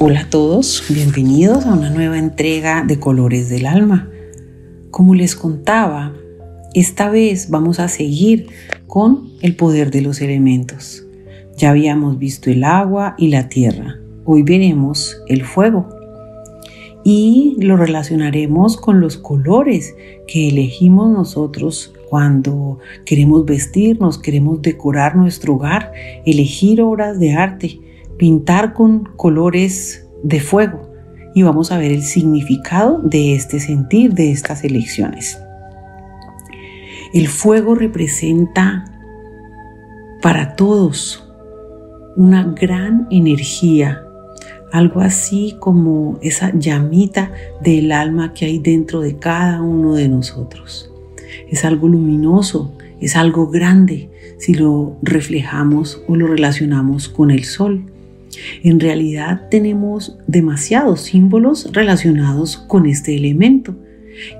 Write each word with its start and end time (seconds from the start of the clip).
Hola 0.00 0.20
a 0.20 0.30
todos, 0.30 0.82
bienvenidos 0.88 1.66
a 1.66 1.72
una 1.72 1.90
nueva 1.90 2.18
entrega 2.18 2.84
de 2.84 2.98
Colores 2.98 3.48
del 3.48 3.66
Alma. 3.66 4.10
Como 4.90 5.14
les 5.14 5.36
contaba, 5.36 6.12
esta 6.74 7.08
vez 7.10 7.48
vamos 7.50 7.78
a 7.78 7.88
seguir 7.88 8.48
con 8.86 9.30
el 9.40 9.54
poder 9.54 9.90
de 9.90 10.02
los 10.02 10.20
elementos. 10.20 11.06
Ya 11.56 11.70
habíamos 11.70 12.18
visto 12.18 12.50
el 12.50 12.64
agua 12.64 13.14
y 13.18 13.28
la 13.28 13.48
tierra, 13.48 14.00
hoy 14.24 14.42
veremos 14.42 15.16
el 15.28 15.44
fuego 15.44 15.88
y 17.04 17.56
lo 17.60 17.76
relacionaremos 17.76 18.76
con 18.76 18.98
los 18.98 19.18
colores 19.18 19.94
que 20.26 20.48
elegimos 20.48 21.10
nosotros 21.10 21.92
cuando 22.08 22.78
queremos 23.04 23.44
vestirnos, 23.44 24.18
queremos 24.18 24.62
decorar 24.62 25.14
nuestro 25.14 25.54
hogar, 25.54 25.92
elegir 26.24 26.80
obras 26.80 27.20
de 27.20 27.34
arte 27.34 27.80
pintar 28.18 28.72
con 28.72 29.04
colores 29.16 30.06
de 30.22 30.40
fuego 30.40 30.90
y 31.34 31.42
vamos 31.42 31.72
a 31.72 31.78
ver 31.78 31.90
el 31.90 32.02
significado 32.02 33.00
de 33.02 33.34
este 33.34 33.58
sentir, 33.60 34.14
de 34.14 34.30
estas 34.30 34.64
elecciones. 34.64 35.38
El 37.12 37.28
fuego 37.28 37.74
representa 37.74 38.84
para 40.22 40.56
todos 40.56 41.28
una 42.16 42.44
gran 42.44 43.06
energía, 43.10 44.02
algo 44.72 45.00
así 45.00 45.56
como 45.58 46.18
esa 46.22 46.52
llamita 46.56 47.32
del 47.60 47.92
alma 47.92 48.32
que 48.32 48.46
hay 48.46 48.58
dentro 48.58 49.00
de 49.00 49.18
cada 49.18 49.60
uno 49.60 49.94
de 49.94 50.08
nosotros. 50.08 50.90
Es 51.48 51.64
algo 51.64 51.88
luminoso, 51.88 52.72
es 53.00 53.16
algo 53.16 53.48
grande 53.48 54.10
si 54.38 54.54
lo 54.54 54.96
reflejamos 55.02 56.00
o 56.08 56.16
lo 56.16 56.26
relacionamos 56.26 57.08
con 57.08 57.30
el 57.30 57.44
sol. 57.44 57.84
En 58.62 58.80
realidad 58.80 59.48
tenemos 59.50 60.16
demasiados 60.26 61.02
símbolos 61.02 61.70
relacionados 61.72 62.56
con 62.56 62.86
este 62.86 63.16
elemento 63.16 63.74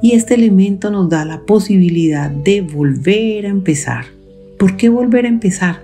y 0.03 0.12
este 0.12 0.34
elemento 0.34 0.91
nos 0.91 1.09
da 1.09 1.25
la 1.25 1.41
posibilidad 1.42 2.31
de 2.31 2.61
volver 2.61 3.47
a 3.47 3.51
empezar. 3.51 4.06
¿Por 4.59 4.77
qué 4.77 4.89
volver 4.89 5.25
a 5.25 5.28
empezar? 5.28 5.83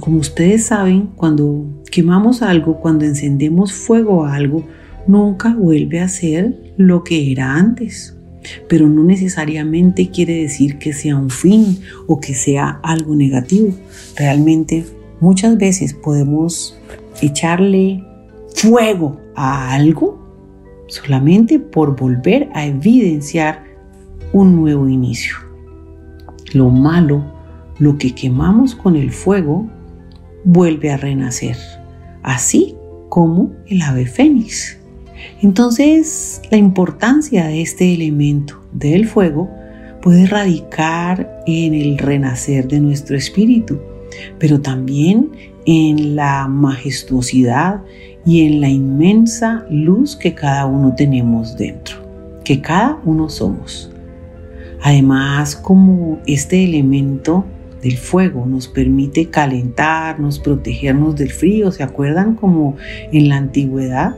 Como 0.00 0.18
ustedes 0.18 0.64
saben, 0.66 1.08
cuando 1.16 1.66
quemamos 1.90 2.42
algo, 2.42 2.80
cuando 2.80 3.04
encendemos 3.04 3.72
fuego 3.72 4.24
a 4.24 4.34
algo, 4.34 4.64
nunca 5.06 5.54
vuelve 5.54 6.00
a 6.00 6.08
ser 6.08 6.54
lo 6.76 7.02
que 7.02 7.32
era 7.32 7.54
antes. 7.54 8.14
Pero 8.68 8.88
no 8.88 9.02
necesariamente 9.02 10.10
quiere 10.10 10.42
decir 10.42 10.78
que 10.78 10.92
sea 10.92 11.16
un 11.16 11.30
fin 11.30 11.80
o 12.06 12.20
que 12.20 12.34
sea 12.34 12.80
algo 12.82 13.16
negativo. 13.16 13.74
Realmente 14.16 14.84
muchas 15.20 15.56
veces 15.58 15.94
podemos 15.94 16.78
echarle 17.20 18.04
fuego 18.54 19.16
a 19.34 19.72
algo 19.72 20.18
solamente 20.88 21.58
por 21.58 21.96
volver 21.96 22.48
a 22.54 22.66
evidenciar 22.66 23.64
un 24.32 24.56
nuevo 24.56 24.88
inicio. 24.88 25.36
Lo 26.52 26.70
malo, 26.70 27.24
lo 27.78 27.98
que 27.98 28.14
quemamos 28.14 28.74
con 28.74 28.96
el 28.96 29.12
fuego, 29.12 29.68
vuelve 30.44 30.90
a 30.90 30.96
renacer, 30.96 31.56
así 32.22 32.74
como 33.08 33.52
el 33.66 33.82
ave 33.82 34.06
fénix. 34.06 34.78
Entonces, 35.42 36.40
la 36.50 36.56
importancia 36.56 37.46
de 37.46 37.62
este 37.62 37.92
elemento 37.92 38.60
del 38.72 39.06
fuego 39.06 39.50
puede 40.00 40.26
radicar 40.26 41.42
en 41.46 41.74
el 41.74 41.98
renacer 41.98 42.68
de 42.68 42.80
nuestro 42.80 43.16
espíritu, 43.16 43.78
pero 44.38 44.60
también 44.60 45.30
en 45.66 46.16
la 46.16 46.48
majestuosidad 46.48 47.82
y 48.24 48.46
en 48.46 48.60
la 48.60 48.68
inmensa 48.68 49.66
luz 49.70 50.16
que 50.16 50.34
cada 50.34 50.66
uno 50.66 50.94
tenemos 50.94 51.56
dentro, 51.56 51.96
que 52.44 52.60
cada 52.60 53.00
uno 53.04 53.28
somos. 53.28 53.90
Además, 54.82 55.56
como 55.56 56.20
este 56.26 56.64
elemento 56.64 57.44
del 57.82 57.96
fuego 57.96 58.46
nos 58.46 58.68
permite 58.68 59.30
calentarnos, 59.30 60.38
protegernos 60.38 61.16
del 61.16 61.30
frío, 61.30 61.72
¿se 61.72 61.82
acuerdan 61.82 62.34
como 62.34 62.76
en 63.12 63.28
la 63.28 63.36
antigüedad? 63.36 64.14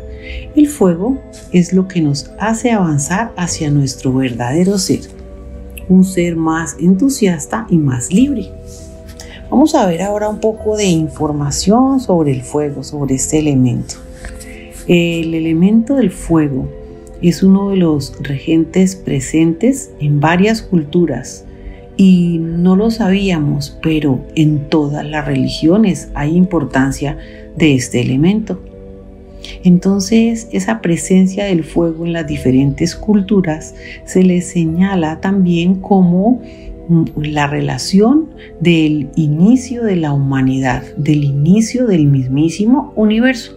El 0.54 0.68
fuego 0.68 1.20
es 1.52 1.72
lo 1.72 1.88
que 1.88 2.00
nos 2.00 2.30
hace 2.38 2.72
avanzar 2.72 3.32
hacia 3.36 3.70
nuestro 3.70 4.12
verdadero 4.12 4.78
ser, 4.78 5.00
un 5.88 6.04
ser 6.04 6.36
más 6.36 6.76
entusiasta 6.78 7.66
y 7.70 7.78
más 7.78 8.12
libre. 8.12 8.50
Vamos 9.50 9.74
a 9.74 9.84
ver 9.86 10.02
ahora 10.02 10.28
un 10.28 10.38
poco 10.38 10.76
de 10.76 10.86
información 10.86 11.98
sobre 11.98 12.30
el 12.30 12.42
fuego, 12.42 12.84
sobre 12.84 13.16
este 13.16 13.40
elemento. 13.40 13.96
El 14.86 15.34
elemento 15.34 15.96
del 15.96 16.12
fuego 16.12 16.68
es 17.20 17.42
uno 17.42 17.70
de 17.70 17.76
los 17.76 18.14
regentes 18.22 18.94
presentes 18.94 19.90
en 19.98 20.20
varias 20.20 20.62
culturas 20.62 21.44
y 21.96 22.38
no 22.40 22.76
lo 22.76 22.92
sabíamos, 22.92 23.76
pero 23.82 24.20
en 24.36 24.68
todas 24.68 25.04
las 25.04 25.26
religiones 25.26 26.10
hay 26.14 26.36
importancia 26.36 27.18
de 27.56 27.74
este 27.74 28.00
elemento. 28.00 28.62
Entonces, 29.64 30.48
esa 30.52 30.80
presencia 30.80 31.46
del 31.46 31.64
fuego 31.64 32.06
en 32.06 32.12
las 32.12 32.26
diferentes 32.28 32.94
culturas 32.94 33.74
se 34.04 34.22
le 34.22 34.42
señala 34.42 35.20
también 35.20 35.74
como 35.74 36.40
la 37.16 37.46
relación 37.46 38.30
del 38.60 39.10
inicio 39.16 39.84
de 39.84 39.96
la 39.96 40.12
humanidad, 40.12 40.82
del 40.96 41.24
inicio 41.24 41.86
del 41.86 42.06
mismísimo 42.06 42.92
universo. 42.96 43.56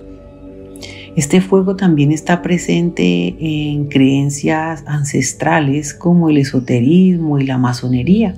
Este 1.15 1.41
fuego 1.41 1.75
también 1.75 2.11
está 2.11 2.41
presente 2.41 3.35
en 3.39 3.85
creencias 3.85 4.83
ancestrales 4.87 5.93
como 5.93 6.29
el 6.29 6.37
esoterismo 6.37 7.39
y 7.39 7.45
la 7.45 7.57
masonería, 7.57 8.35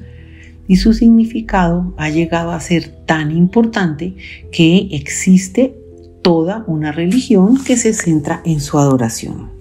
y 0.67 0.77
su 0.77 0.93
significado 0.93 1.93
ha 1.97 2.09
llegado 2.09 2.51
a 2.51 2.59
ser 2.59 2.89
tan 3.05 3.31
importante 3.31 4.15
que 4.51 4.89
existe 4.91 5.75
toda 6.21 6.63
una 6.67 6.91
religión 6.91 7.63
que 7.63 7.77
se 7.77 7.93
centra 7.93 8.41
en 8.45 8.59
su 8.59 8.79
adoración 8.79 9.54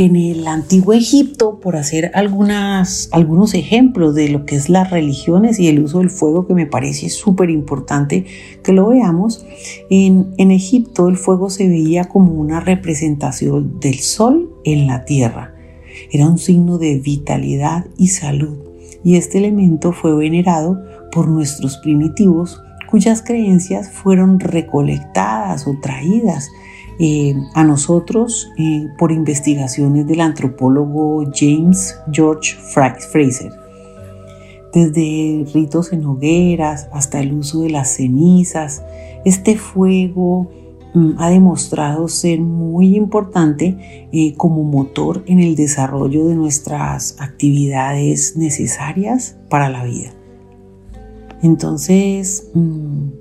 en 0.00 0.16
el 0.16 0.48
antiguo 0.48 0.94
Egipto, 0.94 1.60
por 1.60 1.76
hacer 1.76 2.10
algunas, 2.14 3.10
algunos 3.12 3.52
ejemplos 3.52 4.14
de 4.14 4.30
lo 4.30 4.46
que 4.46 4.56
es 4.56 4.70
las 4.70 4.90
religiones 4.90 5.58
y 5.58 5.68
el 5.68 5.78
uso 5.78 5.98
del 5.98 6.08
fuego, 6.08 6.46
que 6.46 6.54
me 6.54 6.64
parece 6.64 7.10
súper 7.10 7.50
importante 7.50 8.24
que 8.62 8.72
lo 8.72 8.88
veamos, 8.88 9.44
en, 9.90 10.32
en 10.38 10.52
Egipto 10.52 11.06
el 11.06 11.18
fuego 11.18 11.50
se 11.50 11.68
veía 11.68 12.04
como 12.04 12.32
una 12.32 12.60
representación 12.60 13.78
del 13.78 13.98
sol 13.98 14.50
en 14.64 14.86
la 14.86 15.04
tierra. 15.04 15.54
Era 16.10 16.30
un 16.30 16.38
signo 16.38 16.78
de 16.78 16.98
vitalidad 16.98 17.84
y 17.98 18.08
salud, 18.08 18.56
y 19.04 19.16
este 19.16 19.36
elemento 19.36 19.92
fue 19.92 20.16
venerado 20.16 20.80
por 21.12 21.28
nuestros 21.28 21.76
primitivos 21.76 22.58
cuyas 22.90 23.20
creencias 23.20 23.90
fueron 23.90 24.40
recolectadas 24.40 25.66
o 25.66 25.76
traídas 25.82 26.48
eh, 27.02 27.34
a 27.54 27.64
nosotros 27.64 28.50
eh, 28.58 28.86
por 28.98 29.10
investigaciones 29.10 30.06
del 30.06 30.20
antropólogo 30.20 31.24
James 31.34 31.98
George 32.12 32.56
Fraser. 32.56 33.50
Desde 34.74 35.46
ritos 35.54 35.94
en 35.94 36.04
hogueras 36.04 36.90
hasta 36.92 37.20
el 37.20 37.32
uso 37.32 37.62
de 37.62 37.70
las 37.70 37.96
cenizas, 37.96 38.82
este 39.24 39.56
fuego 39.56 40.50
mm, 40.92 41.12
ha 41.16 41.30
demostrado 41.30 42.06
ser 42.06 42.38
muy 42.40 42.94
importante 42.96 44.08
eh, 44.12 44.34
como 44.36 44.62
motor 44.62 45.24
en 45.26 45.40
el 45.40 45.56
desarrollo 45.56 46.28
de 46.28 46.34
nuestras 46.34 47.16
actividades 47.18 48.36
necesarias 48.36 49.38
para 49.48 49.70
la 49.70 49.84
vida. 49.84 50.10
Entonces, 51.42 52.50
mm, 52.52 53.19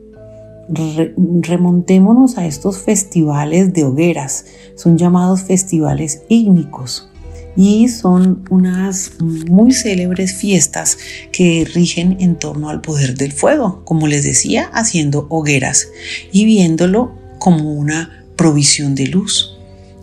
remontémonos 0.69 2.37
a 2.37 2.45
estos 2.45 2.79
festivales 2.79 3.73
de 3.73 3.83
hogueras, 3.83 4.45
son 4.75 4.97
llamados 4.97 5.41
festivales 5.41 6.21
ígnicos 6.29 7.09
y 7.55 7.89
son 7.89 8.45
unas 8.49 9.13
muy 9.19 9.73
célebres 9.73 10.33
fiestas 10.33 10.97
que 11.31 11.67
rigen 11.73 12.17
en 12.19 12.37
torno 12.37 12.69
al 12.69 12.81
poder 12.81 13.15
del 13.15 13.33
fuego, 13.33 13.83
como 13.83 14.07
les 14.07 14.23
decía, 14.23 14.69
haciendo 14.73 15.27
hogueras 15.29 15.87
y 16.31 16.45
viéndolo 16.45 17.11
como 17.39 17.73
una 17.73 18.25
provisión 18.35 18.95
de 18.95 19.07
luz. 19.07 19.55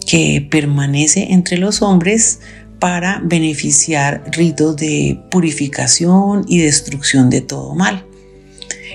que 0.06 0.46
permanece 0.48 1.32
entre 1.32 1.58
los 1.58 1.82
hombres 1.82 2.38
para 2.78 3.20
beneficiar 3.24 4.22
ritos 4.30 4.76
de 4.76 5.20
purificación 5.32 6.44
y 6.46 6.58
destrucción 6.58 7.28
de 7.28 7.40
todo 7.40 7.74
mal. 7.74 8.06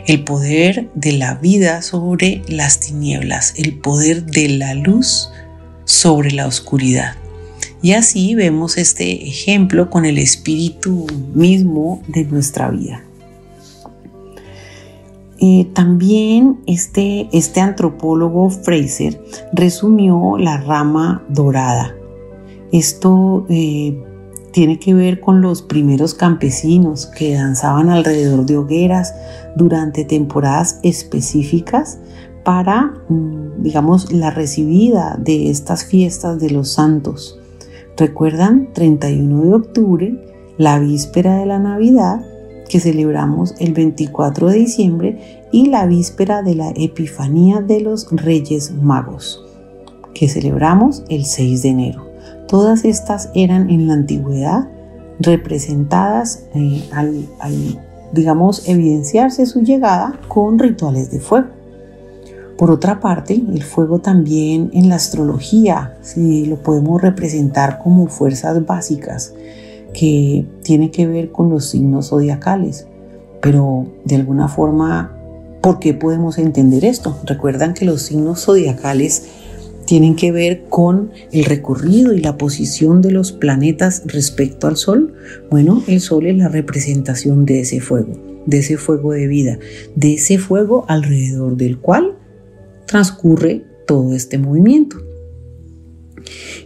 El 0.08 0.24
poder 0.24 0.90
de 0.96 1.14
la 1.14 1.36
vida 1.36 1.82
sobre 1.82 2.42
las 2.48 2.80
tinieblas, 2.80 3.54
el 3.58 3.78
poder 3.80 4.26
de 4.26 4.50
la 4.50 4.74
luz 4.74 5.30
sobre 5.86 6.32
la 6.32 6.48
oscuridad. 6.48 7.16
Y 7.82 7.94
así 7.94 8.36
vemos 8.36 8.78
este 8.78 9.28
ejemplo 9.28 9.90
con 9.90 10.06
el 10.06 10.18
espíritu 10.18 11.08
mismo 11.34 12.02
de 12.08 12.26
nuestra 12.26 12.70
vida. 12.70 13.04
Eh, 15.40 15.68
también 15.74 16.60
este, 16.68 17.28
este 17.34 17.62
antropólogo 17.62 18.52
Fraser 18.52 19.20
resumió 19.54 20.38
la 20.38 20.58
rama 20.58 21.24
dorada. 21.30 21.96
Esto 22.72 23.48
eh, 23.50 24.00
tiene 24.52 24.80
que 24.80 24.94
ver 24.94 25.20
con 25.20 25.42
los 25.42 25.62
primeros 25.62 26.14
campesinos 26.14 27.06
que 27.06 27.34
danzaban 27.34 27.90
alrededor 27.90 28.46
de 28.46 28.58
hogueras 28.58 29.14
durante 29.56 30.06
temporadas 30.06 30.80
específicas 30.84 32.00
para, 32.44 32.94
mm, 33.08 33.64
digamos, 33.64 34.12
la 34.12 34.32
recibida 34.32 35.18
de 35.20 35.50
estas 35.50 35.86
fiestas 35.86 36.40
de 36.40 36.50
los 36.50 36.72
santos. 36.72 37.40
Recuerdan 37.98 38.74
31 38.74 39.44
de 39.44 39.54
octubre, 39.54 40.26
la 40.58 40.80
víspera 40.80 41.38
de 41.38 41.46
la 41.46 41.60
Navidad, 41.60 42.26
que 42.68 42.80
celebramos 42.80 43.54
el 43.60 43.74
24 43.74 44.50
de 44.50 44.58
diciembre, 44.58 45.42
y 45.52 45.68
la 45.68 45.86
víspera 45.86 46.42
de 46.42 46.56
la 46.56 46.72
Epifanía 46.76 47.62
de 47.62 47.82
los 47.82 48.08
Reyes 48.12 48.72
Magos, 48.72 49.46
que 50.14 50.30
celebramos 50.30 51.04
el 51.10 51.26
6 51.26 51.64
de 51.64 51.70
enero. 51.70 52.11
Todas 52.52 52.84
estas 52.84 53.30
eran 53.34 53.70
en 53.70 53.88
la 53.88 53.94
antigüedad 53.94 54.68
representadas 55.20 56.44
eh, 56.54 56.84
al, 56.92 57.30
digamos, 58.12 58.68
evidenciarse 58.68 59.46
su 59.46 59.62
llegada 59.62 60.20
con 60.28 60.60
rituales 60.60 61.10
de 61.12 61.22
fuego. 61.22 61.48
Por 62.58 62.70
otra 62.70 63.00
parte, 63.00 63.36
el 63.36 63.64
fuego 63.64 64.00
también 64.00 64.70
en 64.74 64.90
la 64.90 64.96
astrología 64.96 65.96
si 66.02 66.46
lo 66.46 66.58
podemos 66.58 67.02
representar 67.02 67.80
como 67.80 68.08
fuerzas 68.08 68.66
básicas 68.66 69.34
que 69.94 70.46
tiene 70.62 70.92
que 70.92 71.08
ver 71.08 71.32
con 71.32 71.50
los 71.50 71.70
signos 71.70 72.10
zodiacales. 72.10 72.86
Pero 73.42 73.86
de 74.04 74.18
alguna 74.18 74.50
forma, 74.50 75.16
¿por 75.62 75.80
qué 75.80 75.94
podemos 75.94 76.38
entender 76.38 76.84
esto? 76.84 77.18
Recuerdan 77.24 77.74
que 77.74 77.86
los 77.86 78.02
signos 78.02 78.44
zodiacales 78.44 79.41
tienen 79.92 80.16
que 80.16 80.32
ver 80.32 80.68
con 80.70 81.12
el 81.34 81.44
recorrido 81.44 82.14
y 82.14 82.22
la 82.22 82.38
posición 82.38 83.02
de 83.02 83.12
los 83.12 83.34
planetas 83.34 84.04
respecto 84.06 84.68
al 84.68 84.78
Sol. 84.78 85.14
Bueno, 85.50 85.84
el 85.86 86.00
Sol 86.00 86.28
es 86.28 86.38
la 86.38 86.48
representación 86.48 87.46
de 87.46 87.60
ese 87.60 87.82
fuego, 87.82 88.14
de 88.46 88.60
ese 88.60 88.78
fuego 88.78 89.12
de 89.12 89.28
vida, 89.28 89.60
de 89.98 90.14
ese 90.14 90.38
fuego 90.38 90.86
alrededor 90.88 91.58
del 91.58 91.78
cual 91.78 92.18
transcurre 92.86 93.66
todo 93.86 94.14
este 94.14 94.38
movimiento. 94.38 94.96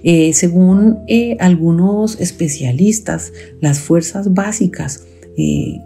Eh, 0.04 0.32
según 0.34 1.00
eh, 1.08 1.36
algunos 1.40 2.22
especialistas, 2.22 3.34
las 3.60 3.80
fuerzas 3.80 4.36
básicas 4.36 5.04
eh, 5.36 5.80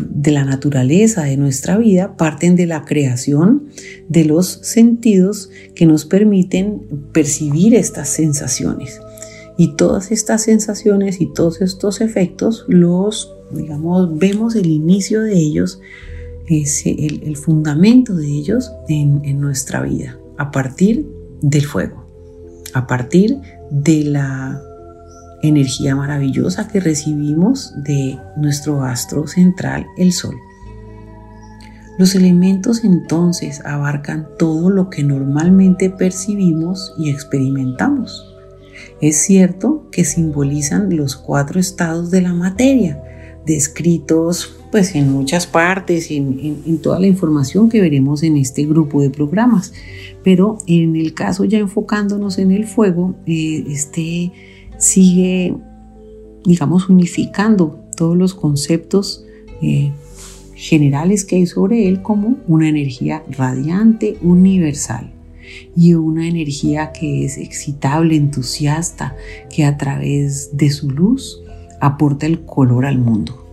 de 0.00 0.30
la 0.32 0.44
naturaleza 0.44 1.24
de 1.24 1.36
nuestra 1.36 1.78
vida 1.78 2.16
parten 2.16 2.56
de 2.56 2.66
la 2.66 2.84
creación 2.84 3.68
de 4.08 4.24
los 4.24 4.46
sentidos 4.62 5.50
que 5.74 5.86
nos 5.86 6.04
permiten 6.04 6.82
percibir 7.12 7.74
estas 7.74 8.08
sensaciones. 8.08 9.00
Y 9.56 9.76
todas 9.76 10.10
estas 10.10 10.42
sensaciones 10.42 11.20
y 11.20 11.32
todos 11.32 11.60
estos 11.60 12.00
efectos 12.00 12.64
los, 12.66 13.32
digamos, 13.52 14.18
vemos 14.18 14.56
el 14.56 14.66
inicio 14.66 15.22
de 15.22 15.36
ellos 15.36 15.80
es 16.48 16.84
el, 16.84 17.36
fundamento 17.36 18.14
de 18.14 18.26
ellos 18.26 18.72
en, 18.88 19.40
nuestra 19.40 19.82
vida, 19.82 20.18
a 20.36 20.50
partir 20.50 21.06
del 21.40 21.64
fuego, 21.64 22.04
a 22.74 22.86
partir 22.86 23.38
de 23.70 24.04
la 24.04 24.62
energía 25.48 25.94
maravillosa 25.94 26.68
que 26.68 26.80
recibimos 26.80 27.72
de 27.82 28.18
nuestro 28.36 28.82
astro 28.82 29.26
central, 29.26 29.86
el 29.96 30.12
Sol. 30.12 30.36
Los 31.96 32.14
elementos 32.14 32.82
entonces 32.82 33.60
abarcan 33.64 34.26
todo 34.38 34.68
lo 34.68 34.90
que 34.90 35.04
normalmente 35.04 35.90
percibimos 35.90 36.92
y 36.98 37.10
experimentamos. 37.10 38.34
Es 39.00 39.18
cierto 39.22 39.88
que 39.92 40.04
simbolizan 40.04 40.96
los 40.96 41.14
cuatro 41.14 41.60
estados 41.60 42.10
de 42.10 42.22
la 42.22 42.34
materia, 42.34 43.00
descritos 43.46 44.56
pues 44.72 44.96
en 44.96 45.12
muchas 45.12 45.46
partes, 45.46 46.10
en, 46.10 46.78
toda 46.82 46.98
la 46.98 47.06
información 47.06 47.68
que 47.68 47.80
veremos 47.80 48.24
en 48.24 48.36
este 48.36 48.66
grupo 48.66 49.00
de 49.00 49.10
programas. 49.10 49.72
Pero 50.24 50.58
en 50.66 50.96
el 50.96 51.14
caso 51.14 51.44
ya 51.44 51.58
enfocándonos 51.58 52.38
en 52.38 52.50
el 52.50 52.66
fuego, 52.66 53.14
eh, 53.24 53.64
este 53.68 54.32
sigue, 54.84 55.54
digamos, 56.44 56.88
unificando 56.88 57.80
todos 57.96 58.16
los 58.16 58.34
conceptos 58.34 59.24
eh, 59.62 59.92
generales 60.54 61.24
que 61.24 61.36
hay 61.36 61.46
sobre 61.46 61.88
él 61.88 62.02
como 62.02 62.36
una 62.46 62.68
energía 62.68 63.22
radiante, 63.30 64.18
universal 64.22 65.10
y 65.76 65.94
una 65.94 66.28
energía 66.28 66.92
que 66.92 67.24
es 67.24 67.38
excitable, 67.38 68.16
entusiasta, 68.16 69.16
que 69.50 69.64
a 69.64 69.76
través 69.76 70.56
de 70.56 70.70
su 70.70 70.90
luz 70.90 71.40
aporta 71.80 72.26
el 72.26 72.44
color 72.44 72.86
al 72.86 72.98
mundo. 72.98 73.44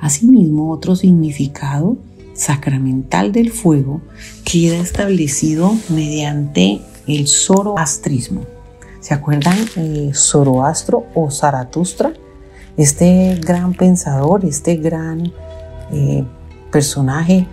Asimismo, 0.00 0.70
otro 0.70 0.94
significado 0.94 1.96
sacramental 2.34 3.32
del 3.32 3.50
fuego 3.50 4.00
queda 4.44 4.78
establecido 4.78 5.74
mediante 5.88 6.80
el 7.06 7.26
zoroastrismo. 7.26 8.57
¿Se 9.08 9.14
acuerdan 9.14 9.56
eh, 9.76 10.10
Zoroastro 10.12 11.06
o 11.14 11.30
Zaratustra? 11.30 12.12
Este 12.76 13.40
gran 13.42 13.72
pensador, 13.72 14.44
este 14.44 14.76
gran 14.76 15.32
eh, 15.90 16.26
personaje 16.70 17.46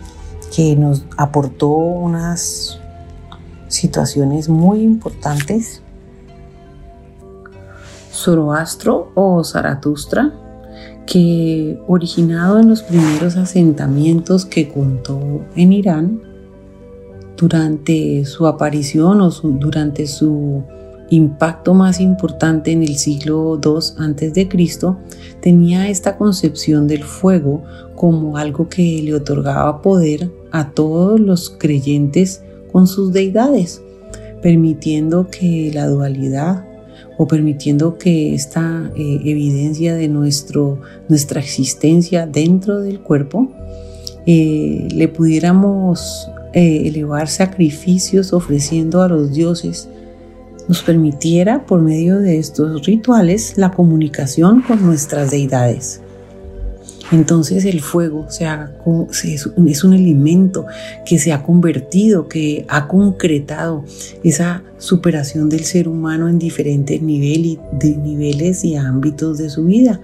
que 0.53 0.75
nos 0.75 1.05
aportó 1.15 1.69
unas 1.69 2.77
situaciones 3.69 4.49
muy 4.49 4.81
importantes. 4.81 5.81
Zoroastro 8.11 9.13
o 9.15 9.41
Zaratustra 9.45 10.33
que 11.07 11.81
originado 11.87 12.59
en 12.59 12.67
los 12.67 12.83
primeros 12.83 13.37
asentamientos 13.37 14.43
que 14.43 14.67
contó 14.67 15.45
en 15.55 15.71
Irán, 15.71 16.21
durante 17.37 18.25
su 18.25 18.45
aparición 18.45 19.21
o 19.21 19.29
durante 19.29 20.05
su 20.05 20.65
impacto 21.09 21.73
más 21.73 21.99
importante 21.99 22.71
en 22.71 22.83
el 22.83 22.97
siglo 22.97 23.59
II 23.63 23.79
a.C., 23.99 24.49
tenía 25.41 25.89
esta 25.89 26.17
concepción 26.17 26.87
del 26.87 27.03
fuego 27.03 27.63
como 27.95 28.37
algo 28.37 28.67
que 28.69 29.01
le 29.03 29.13
otorgaba 29.13 29.81
poder 29.81 30.31
a 30.51 30.71
todos 30.71 31.19
los 31.19 31.49
creyentes 31.49 32.43
con 32.71 32.87
sus 32.87 33.13
deidades, 33.13 33.81
permitiendo 34.41 35.29
que 35.29 35.71
la 35.73 35.87
dualidad 35.87 36.65
o 37.17 37.27
permitiendo 37.27 37.97
que 37.97 38.33
esta 38.33 38.91
eh, 38.95 39.19
evidencia 39.23 39.95
de 39.95 40.07
nuestro, 40.07 40.81
nuestra 41.07 41.39
existencia 41.39 42.25
dentro 42.27 42.81
del 42.81 42.99
cuerpo 42.99 43.49
eh, 44.25 44.87
le 44.93 45.07
pudiéramos 45.07 46.29
eh, 46.53 46.87
elevar 46.87 47.27
sacrificios 47.27 48.33
ofreciendo 48.33 49.01
a 49.01 49.07
los 49.07 49.33
dioses, 49.33 49.87
nos 50.67 50.81
permitiera 50.83 51.65
por 51.65 51.81
medio 51.81 52.19
de 52.19 52.37
estos 52.37 52.85
rituales 52.85 53.57
la 53.57 53.71
comunicación 53.71 54.61
con 54.61 54.85
nuestras 54.85 55.31
deidades. 55.31 56.01
Entonces 57.11 57.65
el 57.65 57.81
fuego 57.81 58.25
es 58.29 59.83
un 59.83 59.93
elemento 59.93 60.65
que 61.05 61.19
se 61.19 61.33
ha 61.33 61.43
convertido, 61.43 62.27
que 62.27 62.65
ha 62.67 62.87
concretado 62.87 63.83
esa 64.23 64.63
superación 64.79 65.49
del 65.49 65.65
ser 65.65 65.87
humano 65.87 66.27
en 66.27 66.39
diferentes 66.39 67.01
niveles 67.03 68.65
y 68.65 68.75
ámbitos 68.75 69.37
de 69.37 69.51
su 69.51 69.65
vida, 69.65 70.01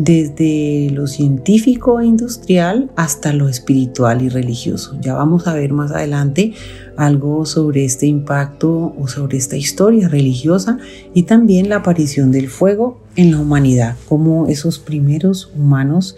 desde 0.00 0.90
lo 0.90 1.06
científico 1.06 2.00
e 2.00 2.06
industrial 2.06 2.90
hasta 2.96 3.32
lo 3.32 3.48
espiritual 3.48 4.20
y 4.20 4.28
religioso. 4.28 4.98
Ya 5.00 5.14
vamos 5.14 5.46
a 5.46 5.54
ver 5.54 5.72
más 5.72 5.92
adelante 5.92 6.54
algo 6.96 7.46
sobre 7.46 7.84
este 7.84 8.06
impacto 8.06 8.94
o 8.98 9.08
sobre 9.08 9.38
esta 9.38 9.56
historia 9.56 10.08
religiosa 10.08 10.78
y 11.14 11.24
también 11.24 11.68
la 11.68 11.76
aparición 11.76 12.32
del 12.32 12.48
fuego 12.48 13.00
en 13.16 13.30
la 13.30 13.38
humanidad, 13.38 13.96
como 14.08 14.46
esos 14.48 14.78
primeros 14.78 15.50
humanos 15.54 16.16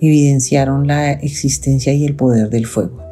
evidenciaron 0.00 0.86
la 0.86 1.12
existencia 1.12 1.92
y 1.92 2.04
el 2.04 2.14
poder 2.14 2.50
del 2.50 2.66
fuego. 2.66 3.02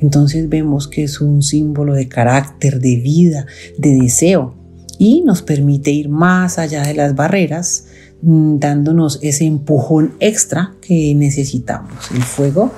Entonces 0.00 0.48
vemos 0.48 0.88
que 0.88 1.04
es 1.04 1.20
un 1.20 1.42
símbolo 1.42 1.94
de 1.94 2.08
carácter, 2.08 2.80
de 2.80 2.96
vida, 2.96 3.46
de 3.78 3.96
deseo 3.96 4.54
y 4.98 5.22
nos 5.22 5.42
permite 5.42 5.90
ir 5.90 6.08
más 6.08 6.58
allá 6.58 6.82
de 6.82 6.94
las 6.94 7.14
barreras, 7.14 7.86
mm, 8.22 8.58
dándonos 8.58 9.18
ese 9.22 9.44
empujón 9.44 10.14
extra 10.20 10.74
que 10.80 11.14
necesitamos. 11.14 12.10
El 12.14 12.22
fuego, 12.22 12.72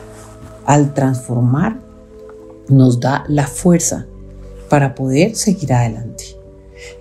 al 0.64 0.94
transformar, 0.94 1.85
nos 2.68 3.00
da 3.00 3.24
la 3.28 3.46
fuerza 3.46 4.06
para 4.68 4.94
poder 4.94 5.36
seguir 5.36 5.72
adelante. 5.72 6.24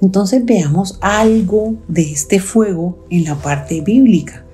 Entonces 0.01 0.45
veamos 0.45 0.97
algo 1.01 1.75
de 1.87 2.03
este 2.03 2.39
fuego 2.39 3.05
en 3.09 3.25
la 3.25 3.35
parte 3.35 3.81
bíblica. 3.81 4.45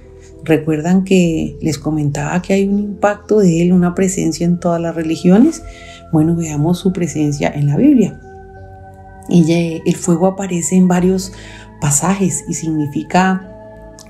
Recuerdan 0.44 1.03
que 1.03 1.58
les 1.62 1.77
comentaba 1.77 2.41
que 2.41 2.53
hay 2.53 2.68
un 2.68 2.80
impacto 2.80 3.39
de 3.39 3.62
él, 3.62 3.74
una 3.74 3.94
presencia 3.94 4.46
en 4.46 4.60
todas 4.60 4.82
las 4.82 4.96
religiones. 4.96 5.62
Bueno, 6.12 6.36
veamos 6.36 6.80
su 6.80 6.91
presencia 6.91 7.51
en 7.53 7.68
la 7.68 7.77
Biblia. 7.77 8.20
El 9.30 9.96
fuego 9.96 10.27
aparece 10.27 10.75
en 10.75 10.88
varios 10.88 11.32
pasajes 11.80 12.44
y 12.50 12.53
significa 12.53 13.48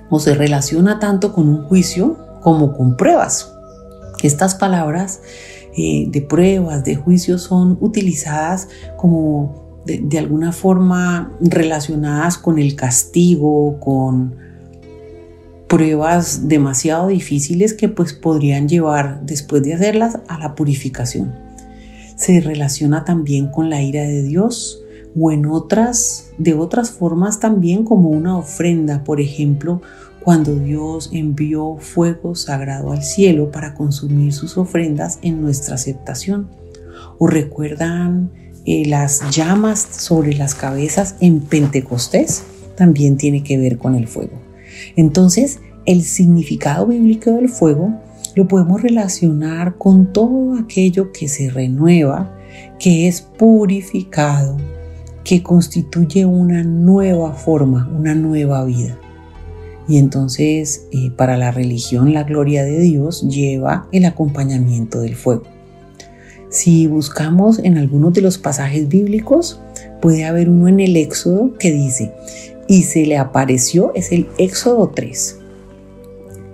o 0.09 0.19
se 0.19 0.33
relaciona 0.33 0.99
tanto 0.99 1.33
con 1.33 1.47
un 1.47 1.65
juicio 1.65 2.17
como 2.41 2.75
con 2.75 2.97
pruebas. 2.97 3.53
Estas 4.23 4.55
palabras 4.55 5.21
eh, 5.75 6.05
de 6.09 6.21
pruebas, 6.21 6.83
de 6.83 6.95
juicio 6.95 7.37
son 7.37 7.77
utilizadas 7.81 8.67
como 8.97 9.81
de, 9.85 9.99
de 10.03 10.19
alguna 10.19 10.51
forma 10.51 11.31
relacionadas 11.39 12.37
con 12.37 12.59
el 12.59 12.75
castigo, 12.75 13.79
con 13.79 14.35
pruebas 15.67 16.49
demasiado 16.49 17.07
difíciles 17.07 17.73
que 17.73 17.87
pues 17.87 18.13
podrían 18.13 18.67
llevar 18.67 19.21
después 19.25 19.63
de 19.63 19.73
hacerlas 19.73 20.19
a 20.27 20.37
la 20.37 20.53
purificación. 20.53 21.33
Se 22.17 22.41
relaciona 22.41 23.05
también 23.05 23.47
con 23.47 23.69
la 23.69 23.81
ira 23.81 24.01
de 24.01 24.21
Dios 24.21 24.83
o 25.17 25.31
en 25.31 25.45
otras 25.45 26.31
de 26.37 26.53
otras 26.53 26.91
formas 26.91 27.39
también 27.39 27.83
como 27.83 28.09
una 28.09 28.37
ofrenda, 28.37 29.03
por 29.03 29.21
ejemplo, 29.21 29.81
cuando 30.23 30.55
Dios 30.55 31.09
envió 31.13 31.77
fuego 31.77 32.35
sagrado 32.35 32.91
al 32.91 33.03
cielo 33.03 33.51
para 33.51 33.73
consumir 33.73 34.33
sus 34.33 34.57
ofrendas 34.57 35.19
en 35.21 35.41
nuestra 35.41 35.75
aceptación. 35.75 36.49
¿O 37.17 37.27
recuerdan 37.27 38.31
eh, 38.65 38.85
las 38.85 39.35
llamas 39.35 39.79
sobre 39.79 40.33
las 40.33 40.55
cabezas 40.55 41.15
en 41.19 41.41
Pentecostés? 41.41 42.43
También 42.75 43.17
tiene 43.17 43.43
que 43.43 43.57
ver 43.57 43.77
con 43.77 43.95
el 43.95 44.07
fuego. 44.07 44.39
Entonces, 44.95 45.59
el 45.85 46.03
significado 46.03 46.87
bíblico 46.87 47.31
del 47.31 47.49
fuego 47.49 47.93
lo 48.35 48.47
podemos 48.47 48.81
relacionar 48.81 49.77
con 49.77 50.13
todo 50.13 50.55
aquello 50.57 51.11
que 51.11 51.27
se 51.27 51.49
renueva, 51.49 52.37
que 52.79 53.07
es 53.07 53.21
purificado, 53.21 54.57
que 55.23 55.43
constituye 55.43 56.25
una 56.25 56.63
nueva 56.63 57.33
forma, 57.33 57.89
una 57.97 58.15
nueva 58.15 58.63
vida. 58.63 58.97
Y 59.91 59.97
entonces 59.97 60.87
eh, 60.93 61.11
para 61.17 61.35
la 61.35 61.51
religión 61.51 62.13
la 62.13 62.23
gloria 62.23 62.63
de 62.63 62.79
Dios 62.79 63.27
lleva 63.27 63.89
el 63.91 64.05
acompañamiento 64.05 65.01
del 65.01 65.17
fuego. 65.17 65.43
Si 66.49 66.87
buscamos 66.87 67.59
en 67.59 67.77
algunos 67.77 68.13
de 68.13 68.21
los 68.21 68.37
pasajes 68.37 68.87
bíblicos, 68.87 69.59
puede 70.01 70.23
haber 70.23 70.47
uno 70.47 70.69
en 70.69 70.79
el 70.79 70.95
Éxodo 70.95 71.57
que 71.59 71.73
dice, 71.73 72.13
y 72.69 72.83
se 72.83 73.05
le 73.05 73.17
apareció, 73.17 73.91
es 73.93 74.13
el 74.13 74.29
Éxodo 74.37 74.91
3. 74.95 75.39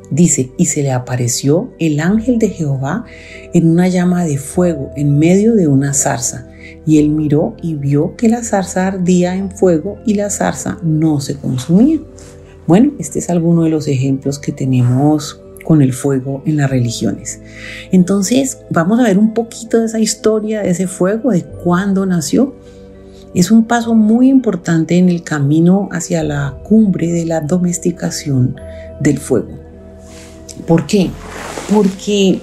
Dice, 0.09 0.49
y 0.57 0.65
se 0.65 0.81
le 0.81 0.91
apareció 0.91 1.69
el 1.77 1.99
ángel 1.99 2.39
de 2.39 2.49
Jehová 2.49 3.05
en 3.53 3.69
una 3.69 3.87
llama 3.87 4.25
de 4.25 4.39
fuego 4.39 4.89
en 4.95 5.19
medio 5.19 5.53
de 5.53 5.67
una 5.67 5.93
zarza. 5.93 6.47
Y 6.87 6.97
él 6.97 7.11
miró 7.11 7.55
y 7.61 7.75
vio 7.75 8.15
que 8.15 8.29
la 8.29 8.43
zarza 8.43 8.87
ardía 8.87 9.35
en 9.35 9.51
fuego 9.51 9.99
y 10.07 10.15
la 10.15 10.31
zarza 10.31 10.79
no 10.81 11.19
se 11.19 11.35
consumía. 11.35 11.99
Bueno, 12.67 12.91
este 12.99 13.19
es 13.19 13.29
alguno 13.29 13.63
de 13.63 13.69
los 13.69 13.87
ejemplos 13.87 14.39
que 14.39 14.51
tenemos 14.51 15.41
con 15.63 15.81
el 15.81 15.93
fuego 15.93 16.43
en 16.45 16.57
las 16.57 16.69
religiones. 16.69 17.39
Entonces, 17.91 18.59
vamos 18.69 18.99
a 18.99 19.03
ver 19.03 19.17
un 19.17 19.33
poquito 19.33 19.79
de 19.79 19.85
esa 19.85 19.99
historia, 19.99 20.61
de 20.61 20.69
ese 20.69 20.87
fuego, 20.87 21.31
de 21.31 21.43
cuándo 21.43 22.05
nació 22.05 22.55
es 23.33 23.51
un 23.51 23.65
paso 23.65 23.93
muy 23.93 24.29
importante 24.29 24.97
en 24.97 25.09
el 25.09 25.21
camino 25.23 25.89
hacia 25.91 26.23
la 26.23 26.57
cumbre 26.63 27.11
de 27.11 27.25
la 27.25 27.41
domesticación 27.41 28.55
del 28.99 29.19
fuego. 29.19 29.49
¿Por 30.65 30.87
qué? 30.87 31.11
Porque 31.71 32.39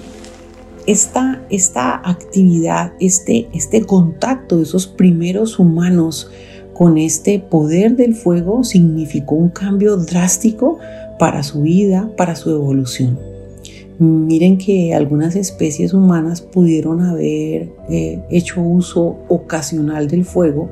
esta, 0.85 1.41
esta 1.49 1.95
actividad, 1.95 2.93
este, 3.01 3.49
este 3.53 3.85
contacto 3.85 4.55
de 4.55 4.63
esos 4.63 4.87
primeros 4.87 5.59
humanos 5.59 6.29
con 6.75 6.97
este 6.97 7.39
poder 7.39 7.95
del 7.95 8.15
fuego 8.15 8.65
significó 8.65 9.35
un 9.35 9.47
cambio 9.47 9.95
drástico 9.95 10.77
para 11.17 11.41
su 11.41 11.61
vida, 11.61 12.11
para 12.17 12.35
su 12.35 12.49
evolución. 12.51 13.17
Miren 13.97 14.57
que 14.57 14.93
algunas 14.93 15.37
especies 15.37 15.93
humanas 15.93 16.41
pudieron 16.41 16.99
haber 17.01 17.69
eh, 17.89 18.21
hecho 18.29 18.61
uso 18.61 19.15
ocasional 19.29 20.09
del 20.09 20.25
fuego 20.25 20.69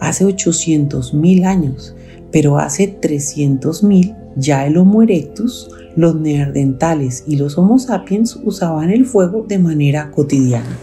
hace 0.00 0.24
800 0.24 1.12
mil 1.12 1.44
años, 1.44 1.94
pero 2.30 2.56
hace 2.56 2.88
300 2.88 3.82
mil 3.82 4.14
ya 4.36 4.66
el 4.66 4.78
Homo 4.78 5.02
erectus, 5.02 5.68
los 5.96 6.14
neandertales 6.14 7.24
y 7.26 7.36
los 7.36 7.58
Homo 7.58 7.78
sapiens 7.78 8.36
usaban 8.42 8.88
el 8.88 9.04
fuego 9.04 9.44
de 9.46 9.58
manera 9.58 10.10
cotidiana. 10.10 10.78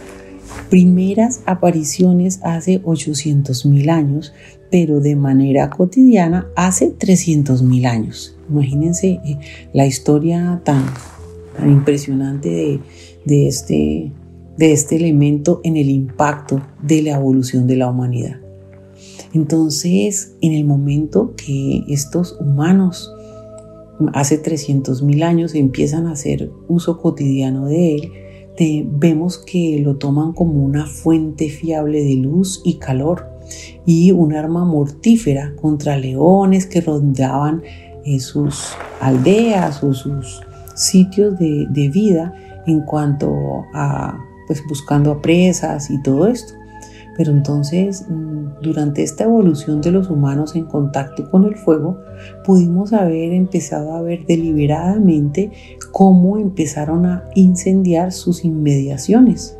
Primeras 0.68 1.40
apariciones 1.46 2.38
hace 2.44 2.80
800 2.84 3.66
mil 3.66 3.90
años, 3.90 4.32
pero 4.70 5.00
de 5.00 5.16
manera 5.16 5.70
cotidiana 5.70 6.48
hace 6.56 6.90
300 6.90 7.62
mil 7.62 7.86
años. 7.86 8.36
Imagínense 8.48 9.20
eh, 9.24 9.38
la 9.72 9.86
historia 9.86 10.60
tan 10.64 10.84
impresionante 11.66 12.80
de, 13.24 13.48
este, 13.48 14.12
de 14.56 14.72
este 14.72 14.96
elemento 14.96 15.60
en 15.64 15.76
el 15.76 15.90
impacto 15.90 16.62
de 16.82 17.02
la 17.02 17.16
evolución 17.16 17.66
de 17.66 17.76
la 17.76 17.88
humanidad. 17.88 18.40
Entonces, 19.32 20.34
en 20.40 20.52
el 20.52 20.64
momento 20.64 21.34
que 21.36 21.84
estos 21.88 22.36
humanos 22.40 23.12
hace 24.14 24.38
300 24.38 25.02
mil 25.02 25.22
años 25.22 25.54
empiezan 25.54 26.06
a 26.06 26.12
hacer 26.12 26.50
uso 26.68 26.98
cotidiano 26.98 27.66
de 27.66 27.94
él, 27.94 28.12
vemos 28.90 29.38
que 29.38 29.80
lo 29.82 29.96
toman 29.96 30.32
como 30.32 30.62
una 30.62 30.86
fuente 30.86 31.48
fiable 31.48 32.04
de 32.04 32.16
luz 32.16 32.60
y 32.64 32.74
calor 32.74 33.26
y 33.86 34.12
un 34.12 34.34
arma 34.34 34.64
mortífera 34.64 35.54
contra 35.60 35.96
leones 35.96 36.66
que 36.66 36.80
rondaban 36.80 37.62
en 38.04 38.20
sus 38.20 38.72
aldeas 39.00 39.82
o 39.82 39.92
sus 39.92 40.40
sitios 40.74 41.38
de, 41.38 41.90
vida 41.92 42.34
en 42.66 42.80
cuanto 42.82 43.32
a 43.74 44.18
pues 44.46 44.62
buscando 44.68 45.12
a 45.12 45.22
presas 45.22 45.90
y 45.90 46.02
todo 46.02 46.26
esto. 46.26 46.54
Pero 47.16 47.32
entonces, 47.32 48.06
mm, 48.08 48.62
durante 48.62 49.02
esta 49.02 49.24
evolución 49.24 49.80
de 49.80 49.92
los 49.92 50.10
humanos 50.10 50.56
en 50.56 50.64
contacto 50.64 51.30
con 51.30 51.44
el 51.44 51.54
fuego, 51.56 51.98
pudimos 52.44 52.92
haber 52.92 53.32
empezado 53.32 53.92
a 53.92 54.02
ver 54.02 54.24
deliberadamente 54.26 55.52
cómo 55.92 56.38
empezaron 56.38 57.06
a 57.06 57.24
incendiar 57.34 58.10
sus 58.12 58.44
inmediaciones. 58.44 59.56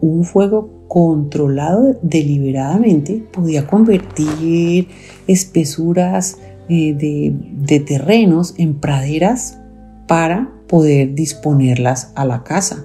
Un 0.00 0.24
fuego 0.24 0.70
controlado 0.88 1.98
deliberadamente 2.02 3.24
podía 3.32 3.66
convertir 3.66 4.88
espesuras 5.26 6.38
eh, 6.68 6.94
de, 6.94 7.34
de 7.52 7.80
terrenos 7.80 8.54
en 8.58 8.74
praderas 8.74 9.58
para 10.06 10.52
poder 10.68 11.14
disponerlas 11.14 12.12
a 12.14 12.24
la 12.24 12.44
casa. 12.44 12.84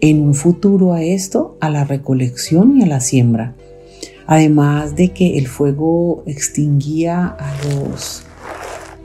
En 0.00 0.20
un 0.20 0.34
futuro 0.34 0.92
a 0.92 1.02
esto, 1.02 1.58
a 1.60 1.70
la 1.70 1.84
recolección 1.84 2.78
y 2.78 2.82
a 2.82 2.86
la 2.86 3.00
siembra. 3.00 3.54
Además 4.26 4.96
de 4.96 5.08
que 5.08 5.38
el 5.38 5.46
fuego 5.46 6.22
extinguía 6.26 7.26
a 7.26 7.54
los, 7.64 8.24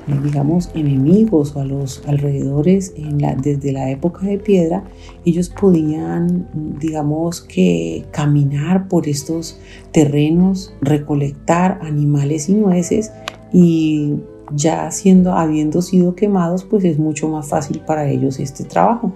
eh, 0.08 0.20
digamos, 0.24 0.70
enemigos 0.76 1.56
o 1.56 1.62
a 1.62 1.66
los 1.66 2.04
alrededores 2.08 2.94
desde 3.42 3.72
la 3.72 3.90
época 3.90 4.26
de 4.26 4.38
piedra, 4.38 4.84
ellos 5.26 5.50
podían, 5.50 6.48
digamos, 6.80 7.42
que 7.42 8.06
caminar 8.12 8.88
por 8.88 9.08
estos 9.08 9.60
terrenos, 9.92 10.74
recolectar 10.82 11.80
animales 11.82 12.50
y 12.50 12.54
nueces 12.54 13.12
y 13.52 14.14
ya 14.52 14.92
siendo, 14.92 15.34
habiendo 15.34 15.82
sido 15.82 16.16
quemados, 16.16 16.66
pues 16.66 16.84
es 16.84 17.00
mucho 17.00 17.28
más 17.28 17.48
fácil 17.48 17.82
para 17.86 18.08
ellos 18.10 18.40
este 18.40 18.64
trabajo. 18.64 19.12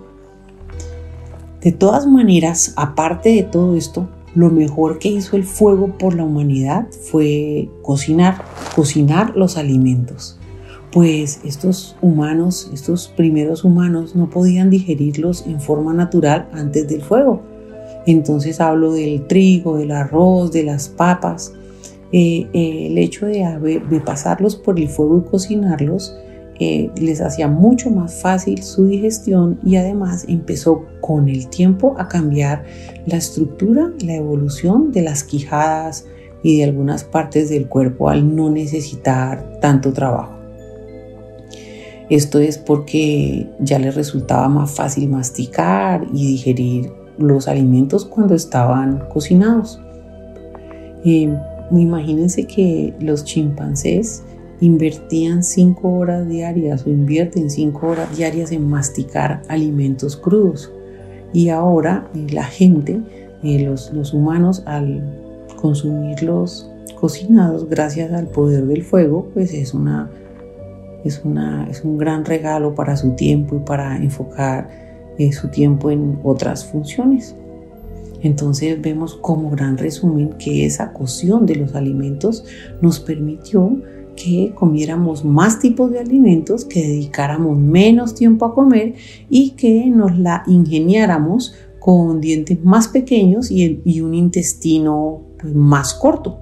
De 1.62 1.72
todas 1.72 2.08
maneras, 2.08 2.74
aparte 2.78 3.30
de 3.30 3.44
todo 3.44 3.76
esto, 3.76 4.08
lo 4.34 4.50
mejor 4.50 4.98
que 4.98 5.10
hizo 5.10 5.36
el 5.36 5.44
fuego 5.44 5.98
por 5.98 6.16
la 6.16 6.24
humanidad 6.24 6.88
fue 7.12 7.70
cocinar, 7.82 8.44
cocinar 8.76 9.36
los 9.36 9.58
alimentos. 9.58 10.39
Pues 10.92 11.42
estos 11.44 11.96
humanos, 12.02 12.70
estos 12.74 13.10
primeros 13.10 13.64
humanos, 13.64 14.16
no 14.16 14.30
podían 14.30 14.70
digerirlos 14.70 15.46
en 15.46 15.62
forma 15.62 15.94
natural 15.94 16.50
antes 16.52 16.88
del 16.88 17.02
fuego. 17.02 17.42
Entonces 18.08 18.60
hablo 18.60 18.94
del 18.94 19.28
trigo, 19.28 19.78
del 19.78 19.92
arroz, 19.92 20.52
de 20.52 20.64
las 20.64 20.90
papas. 20.90 21.54
Eh, 22.12 22.48
eh, 22.54 22.88
el 22.88 22.98
hecho 22.98 23.28
de, 23.28 23.82
de 23.88 24.00
pasarlos 24.00 24.56
por 24.56 24.80
el 24.80 24.90
fuego 24.90 25.20
y 25.20 25.30
cocinarlos 25.30 26.16
eh, 26.62 26.90
les 26.98 27.22
hacía 27.22 27.48
mucho 27.48 27.90
más 27.90 28.22
fácil 28.22 28.64
su 28.64 28.88
digestión 28.88 29.60
y 29.64 29.78
además 29.78 30.26
empezó 30.28 30.86
con 31.00 31.30
el 31.30 31.48
tiempo 31.48 31.96
a 31.98 32.10
cambiar 32.10 32.66
la 33.06 33.16
estructura, 33.16 33.94
la 34.04 34.16
evolución 34.16 34.92
de 34.92 35.04
las 35.04 35.24
quijadas 35.24 36.06
y 36.44 36.58
de 36.58 36.66
algunas 36.66 37.06
partes 37.06 37.50
del 37.50 37.68
cuerpo 37.68 38.10
al 38.10 38.36
no 38.36 38.50
necesitar 38.50 39.60
tanto 39.62 39.94
trabajo. 39.94 40.39
Esto 42.10 42.40
es 42.40 42.58
porque 42.58 43.48
ya 43.60 43.78
les 43.78 43.96
resultaba 43.96 44.50
más 44.50 44.72
fácil 44.72 45.10
masticar 45.10 46.08
y 46.12 46.28
digerir 46.28 46.92
los 47.18 47.48
alimentos 47.48 48.06
cuando 48.06 48.34
estaban 48.34 49.04
cocinados. 49.10 49.80
Imagínense 51.72 52.46
que 52.46 52.94
los 53.00 53.24
chimpancés 53.26 54.24
invertían 54.60 55.44
cinco 55.44 55.90
horas 55.90 56.28
diarias 56.28 56.86
o 56.86 56.90
invierten 56.90 57.50
cinco 57.50 57.88
horas 57.90 58.16
diarias 58.18 58.52
en 58.52 58.68
masticar 58.68 59.44
alimentos 59.48 60.18
crudos. 60.18 60.72
Y 61.32 61.50
ahora 61.50 62.10
eh, 62.16 62.28
la 62.32 62.44
gente, 62.44 63.02
eh, 63.44 63.60
los, 63.64 63.94
los 63.94 64.14
humanos, 64.14 64.64
al 64.66 65.02
consumirlos 65.56 66.70
cocinados 67.00 67.70
gracias 67.70 68.12
al 68.12 68.28
poder 68.28 68.66
del 68.66 68.84
fuego, 68.84 69.28
pues 69.34 69.54
es 69.54 69.74
una, 69.74 70.10
es 71.04 71.22
una 71.24 71.68
es 71.70 71.84
un 71.84 71.98
gran 71.98 72.26
regalo 72.26 72.76
para 72.76 72.98
su 72.98 73.12
tiempo 73.16 73.56
y 73.56 73.60
para 73.60 73.98
enfocar 73.98 74.70
eh, 75.18 75.32
su 75.32 75.50
tiempo 75.50 75.92
en 75.92 76.20
otras 76.24 76.66
funciones. 76.66 77.36
Entonces 78.22 78.82
vemos 78.82 79.16
como 79.16 79.50
gran 79.50 79.78
resumen 79.78 80.36
que 80.38 80.66
esa 80.66 80.92
cocción 80.94 81.46
de 81.46 81.56
los 81.56 81.76
alimentos 81.76 82.44
nos 82.82 83.00
permitió 83.00 83.82
que 84.16 84.52
comiéramos 84.54 85.24
más 85.24 85.60
tipos 85.60 85.92
de 85.92 86.00
alimentos, 86.00 86.66
que 86.66 86.82
dedicáramos 86.82 87.58
menos 87.58 88.16
tiempo 88.16 88.46
a 88.46 88.54
comer 88.54 88.96
y 89.30 89.52
que 89.52 89.86
nos 89.86 90.18
la 90.18 90.44
ingeniáramos 90.48 91.54
con 91.80 92.20
dientes 92.20 92.64
más 92.64 92.90
pequeños 92.90 93.50
y, 93.50 94.02
un 94.02 94.14
intestino 94.14 95.22
pues, 95.40 95.56
más 95.56 95.94
corto. 95.94 96.38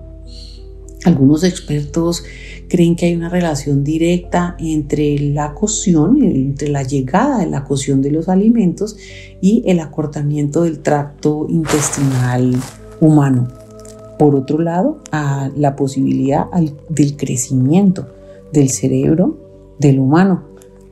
Algunos 1.06 1.44
expertos 1.44 2.24
creen 2.68 2.96
que 2.96 3.08
hay 3.08 3.16
una 3.16 3.30
relación 3.30 3.84
directa 3.84 4.56
entre 4.60 5.20
la 5.20 5.54
cocción, 5.54 6.22
entre 6.22 6.70
la 6.70 6.84
llegada 6.84 7.40
de 7.40 7.48
la 7.48 7.64
cocción 7.64 8.02
de 8.02 8.12
los 8.12 8.30
alimentos 8.30 8.98
y 9.42 9.64
el 9.66 9.80
acortamiento 9.80 10.64
del 10.64 10.80
tracto 10.80 11.46
intestinal 11.50 12.56
humano 13.00 13.48
por 14.18 14.36
otro 14.36 14.60
lado, 14.60 14.98
a 15.12 15.50
la 15.56 15.76
posibilidad 15.76 16.48
del 16.90 17.16
crecimiento 17.16 18.08
del 18.52 18.70
cerebro 18.70 19.38
del 19.80 20.00
humano, 20.00 20.44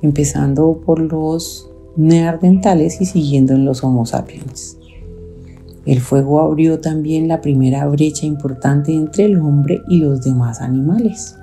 empezando 0.02 0.82
por 0.86 1.00
los 1.00 1.70
neandertales 1.96 3.02
y 3.02 3.06
siguiendo 3.06 3.54
en 3.54 3.66
los 3.66 3.84
Homo 3.84 4.06
sapiens. 4.06 4.78
El 5.86 6.02
fuego 6.02 6.40
abrió 6.42 6.80
también 6.80 7.28
la 7.28 7.42
primera 7.42 7.88
brecha 7.88 8.26
importante 8.26 8.94
entre 8.94 9.26
el 9.26 9.40
hombre 9.40 9.82
y 9.88 10.00
los 10.00 10.24
demás 10.24 10.62
animales. 10.62 11.38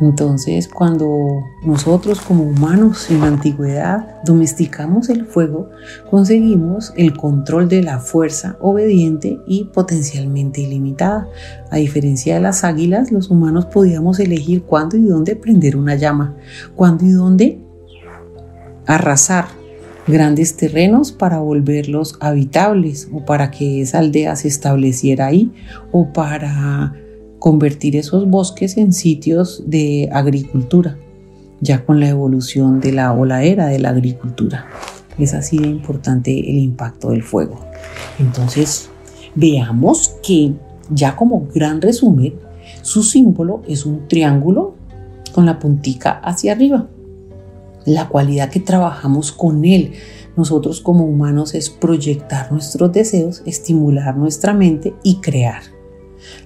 Entonces, 0.00 0.68
cuando 0.68 1.44
nosotros 1.62 2.20
como 2.20 2.44
humanos 2.44 3.10
en 3.10 3.20
la 3.20 3.28
antigüedad 3.28 4.22
domesticamos 4.24 5.08
el 5.08 5.24
fuego, 5.24 5.70
conseguimos 6.10 6.92
el 6.96 7.16
control 7.16 7.68
de 7.68 7.82
la 7.82 8.00
fuerza 8.00 8.56
obediente 8.60 9.38
y 9.46 9.64
potencialmente 9.66 10.62
ilimitada. 10.62 11.28
A 11.70 11.76
diferencia 11.76 12.34
de 12.34 12.40
las 12.40 12.64
águilas, 12.64 13.12
los 13.12 13.30
humanos 13.30 13.66
podíamos 13.66 14.18
elegir 14.18 14.64
cuándo 14.64 14.96
y 14.96 15.04
dónde 15.04 15.36
prender 15.36 15.76
una 15.76 15.94
llama, 15.94 16.36
cuándo 16.74 17.04
y 17.04 17.12
dónde 17.12 17.60
arrasar 18.86 19.46
grandes 20.06 20.56
terrenos 20.56 21.12
para 21.12 21.38
volverlos 21.38 22.16
habitables 22.20 23.08
o 23.12 23.24
para 23.24 23.50
que 23.50 23.80
esa 23.80 24.00
aldea 24.00 24.36
se 24.36 24.48
estableciera 24.48 25.26
ahí 25.26 25.52
o 25.92 26.12
para 26.12 26.94
convertir 27.44 27.94
esos 27.94 28.26
bosques 28.26 28.78
en 28.78 28.94
sitios 28.94 29.64
de 29.66 30.08
agricultura, 30.10 30.96
ya 31.60 31.84
con 31.84 32.00
la 32.00 32.08
evolución 32.08 32.80
de 32.80 32.92
la 32.92 33.12
o 33.12 33.26
la 33.26 33.42
era 33.42 33.66
de 33.66 33.78
la 33.78 33.90
agricultura. 33.90 34.64
Es 35.18 35.34
así 35.34 35.58
de 35.58 35.68
importante 35.68 36.30
el 36.30 36.56
impacto 36.56 37.10
del 37.10 37.22
fuego. 37.22 37.60
Entonces, 38.18 38.88
veamos 39.34 40.16
que 40.22 40.54
ya 40.88 41.16
como 41.16 41.46
gran 41.54 41.82
resumen, 41.82 42.32
su 42.80 43.02
símbolo 43.02 43.60
es 43.68 43.84
un 43.84 44.08
triángulo 44.08 44.74
con 45.34 45.44
la 45.44 45.58
puntica 45.58 46.12
hacia 46.12 46.52
arriba. 46.52 46.88
La 47.84 48.08
cualidad 48.08 48.48
que 48.48 48.60
trabajamos 48.60 49.32
con 49.32 49.66
él 49.66 49.92
nosotros 50.34 50.80
como 50.80 51.04
humanos 51.04 51.54
es 51.54 51.68
proyectar 51.68 52.50
nuestros 52.50 52.90
deseos, 52.90 53.42
estimular 53.44 54.16
nuestra 54.16 54.54
mente 54.54 54.94
y 55.02 55.20
crear. 55.20 55.73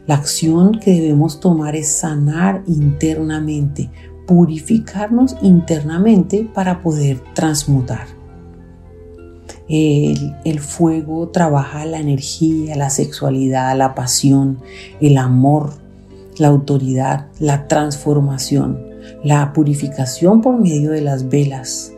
La 0.07 0.17
acción 0.17 0.79
que 0.81 0.93
debemos 0.93 1.41
tomar 1.41 1.77
es 1.77 1.89
sanar 1.89 2.63
internamente, 2.67 3.91
purificarnos 4.27 5.37
internamente 5.43 6.49
para 6.53 6.83
poder 6.83 7.19
transmutar. 7.35 8.19
El, 9.69 10.61
fuego 10.61 11.29
trabaja 11.29 11.85
la 11.85 11.99
energía, 11.99 12.75
la 12.75 12.89
sexualidad, 12.89 13.77
la 13.77 13.95
pasión, 13.95 14.61
el 15.01 15.19
amor, 15.19 15.75
la 16.39 16.49
autoridad, 16.49 17.27
la 17.39 17.69
transformación, 17.69 18.81
la 19.23 19.53
purificación 19.53 20.41
por 20.41 20.59
medio 20.59 20.91
de 20.91 21.03
las 21.03 21.29
velas. 21.29 21.93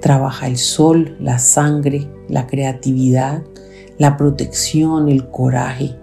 Trabaja 0.00 0.46
el 0.46 0.56
sol, 0.56 1.16
la 1.20 1.38
sangre, 1.38 2.08
la 2.28 2.46
creatividad, 2.46 3.42
la 3.98 4.16
protección, 4.16 5.08
el 5.08 5.28
coraje, 5.28 5.96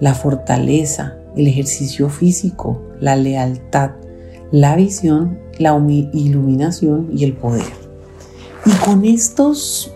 la 0.00 0.14
fortaleza, 0.14 1.16
el 1.36 1.46
ejercicio 1.46 2.08
físico, 2.08 2.82
la 3.00 3.16
lealtad, 3.16 3.92
la 4.50 4.74
visión, 4.76 5.38
la 5.58 5.78
iluminación 6.12 7.10
y 7.12 7.24
el 7.24 7.34
poder. 7.34 7.72
Y 8.66 8.70
con 8.84 9.04
estos, 9.04 9.92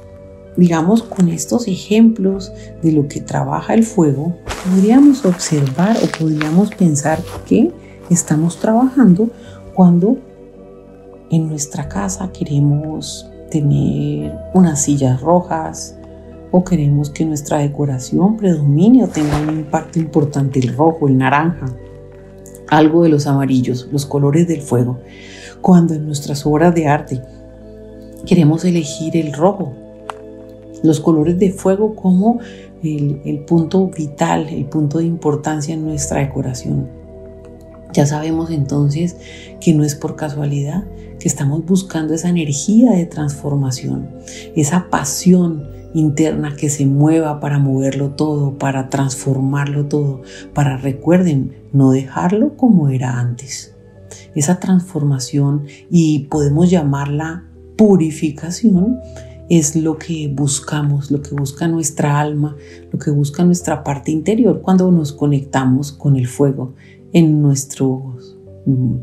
digamos, 0.56 1.02
con 1.02 1.28
estos 1.28 1.66
ejemplos 1.66 2.52
de 2.82 2.92
lo 2.92 3.08
que 3.08 3.20
trabaja 3.20 3.74
el 3.74 3.82
fuego, 3.82 4.36
podríamos 4.64 5.24
observar 5.24 5.96
o 5.96 6.18
podríamos 6.18 6.70
pensar 6.74 7.20
que 7.46 7.72
estamos 8.10 8.58
trabajando 8.58 9.30
cuando 9.74 10.18
en 11.30 11.48
nuestra 11.48 11.88
casa 11.88 12.30
queremos 12.32 13.28
tener 13.50 14.32
unas 14.52 14.82
sillas 14.82 15.20
rojas, 15.20 15.96
o 16.56 16.62
queremos 16.62 17.10
que 17.10 17.24
nuestra 17.24 17.58
decoración 17.58 18.36
predomine 18.36 19.02
o 19.02 19.08
tenga 19.08 19.40
un 19.40 19.58
impacto 19.58 19.98
importante 19.98 20.60
el 20.60 20.76
rojo, 20.76 21.08
el 21.08 21.18
naranja, 21.18 21.66
algo 22.68 23.02
de 23.02 23.08
los 23.08 23.26
amarillos, 23.26 23.88
los 23.90 24.06
colores 24.06 24.46
del 24.46 24.62
fuego. 24.62 25.00
Cuando 25.60 25.94
en 25.94 26.06
nuestras 26.06 26.46
obras 26.46 26.72
de 26.72 26.86
arte 26.86 27.20
queremos 28.24 28.64
elegir 28.64 29.16
el 29.16 29.32
rojo, 29.32 29.72
los 30.84 31.00
colores 31.00 31.40
de 31.40 31.50
fuego 31.50 31.96
como 31.96 32.38
el, 32.84 33.20
el 33.24 33.40
punto 33.40 33.88
vital, 33.88 34.46
el 34.48 34.66
punto 34.66 34.98
de 34.98 35.06
importancia 35.06 35.74
en 35.74 35.84
nuestra 35.84 36.20
decoración. 36.20 36.86
Ya 37.92 38.06
sabemos 38.06 38.52
entonces 38.52 39.16
que 39.60 39.74
no 39.74 39.82
es 39.82 39.96
por 39.96 40.14
casualidad 40.14 40.84
que 41.18 41.26
estamos 41.26 41.66
buscando 41.66 42.14
esa 42.14 42.28
energía 42.28 42.92
de 42.92 43.06
transformación, 43.06 44.08
esa 44.54 44.88
pasión 44.88 45.73
interna 45.94 46.56
que 46.56 46.68
se 46.68 46.84
mueva 46.84 47.40
para 47.40 47.58
moverlo 47.58 48.10
todo, 48.10 48.58
para 48.58 48.90
transformarlo 48.90 49.86
todo, 49.86 50.22
para 50.52 50.76
recuerden, 50.76 51.54
no 51.72 51.92
dejarlo 51.92 52.56
como 52.56 52.90
era 52.90 53.18
antes. 53.18 53.74
Esa 54.34 54.60
transformación, 54.60 55.64
y 55.90 56.26
podemos 56.30 56.68
llamarla 56.68 57.44
purificación, 57.76 58.98
es 59.48 59.76
lo 59.76 59.98
que 59.98 60.28
buscamos, 60.28 61.10
lo 61.10 61.22
que 61.22 61.34
busca 61.34 61.68
nuestra 61.68 62.18
alma, 62.18 62.56
lo 62.90 62.98
que 62.98 63.10
busca 63.10 63.44
nuestra 63.44 63.84
parte 63.84 64.10
interior 64.10 64.62
cuando 64.62 64.90
nos 64.90 65.12
conectamos 65.12 65.92
con 65.92 66.16
el 66.16 66.26
fuego 66.26 66.74
en 67.12 67.42
nuestros 67.42 68.13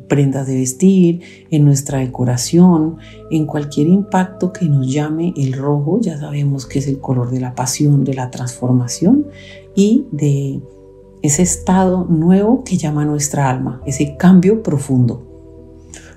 prendas 0.07 0.47
de 0.47 0.55
vestir, 0.55 1.21
en 1.49 1.65
nuestra 1.65 1.99
decoración, 1.99 2.97
en 3.29 3.45
cualquier 3.45 3.87
impacto 3.87 4.51
que 4.51 4.65
nos 4.67 4.91
llame 4.91 5.33
el 5.37 5.53
rojo, 5.53 5.99
ya 6.01 6.17
sabemos 6.19 6.65
que 6.65 6.79
es 6.79 6.87
el 6.87 6.99
color 6.99 7.29
de 7.31 7.39
la 7.39 7.55
pasión, 7.55 8.03
de 8.03 8.13
la 8.13 8.31
transformación 8.31 9.27
y 9.75 10.05
de 10.11 10.61
ese 11.21 11.43
estado 11.43 12.05
nuevo 12.05 12.63
que 12.63 12.77
llama 12.77 13.05
nuestra 13.05 13.49
alma, 13.49 13.81
ese 13.85 14.15
cambio 14.17 14.63
profundo. 14.63 15.27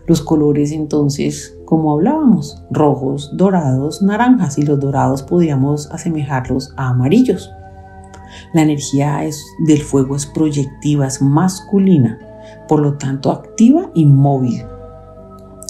Los 0.07 0.21
colores 0.21 0.73
entonces 0.73 1.55
como 1.65 1.93
hablábamos, 1.93 2.63
rojos, 2.71 3.31
dorados, 3.35 4.03
naranjas 4.03 4.59
y 4.59 4.63
los 4.63 4.79
dorados 4.79 5.23
podíamos 5.23 5.91
asemejarlos 5.91 6.73
a 6.77 6.89
amarillos. 6.91 7.51
La 8.53 8.63
energía 8.63 9.21
del 9.67 9.81
fuego 9.81 10.17
es 10.17 10.27
proyectiva, 10.27 11.07
es 11.07 11.23
masculina, 11.23 12.19
por 12.69 12.81
lo 12.81 12.95
tanto 12.95 13.31
activa 13.31 13.91
y 13.95 14.07
móvil. 14.07 14.65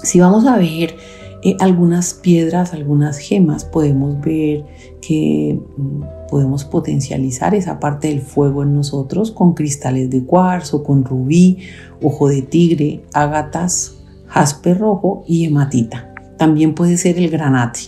Si 0.03 0.21
vamos 0.21 0.47
a 0.47 0.59
ver 0.59 0.97
eh, 1.43 1.57
algunas 1.61 2.15
piedras, 2.15 2.73
algunas 2.73 3.19
gemas, 3.19 3.65
podemos 3.65 4.19
ver 4.21 4.65
que 5.03 5.61
mm, 5.77 6.29
podemos 6.31 6.65
potencializar 6.65 7.55
esa 7.55 7.79
parte 7.79 8.09
del 8.09 8.23
fuego 8.23 8.63
en 8.63 8.75
nosotros 8.75 9.31
con 9.31 9.53
cristales 9.53 10.09
de 10.09 10.25
cuarzo, 10.25 10.83
con 10.83 11.05
rubí, 11.05 11.59
ojo 12.03 12.29
de 12.29 12.41
tigre, 12.41 13.05
ágatas, 13.13 13.97
jaspe 14.27 14.73
rojo 14.73 15.23
y 15.27 15.45
hematita. 15.45 16.15
También 16.39 16.75
puede 16.75 16.97
ser 16.97 17.19
el 17.19 17.29
granate. 17.29 17.81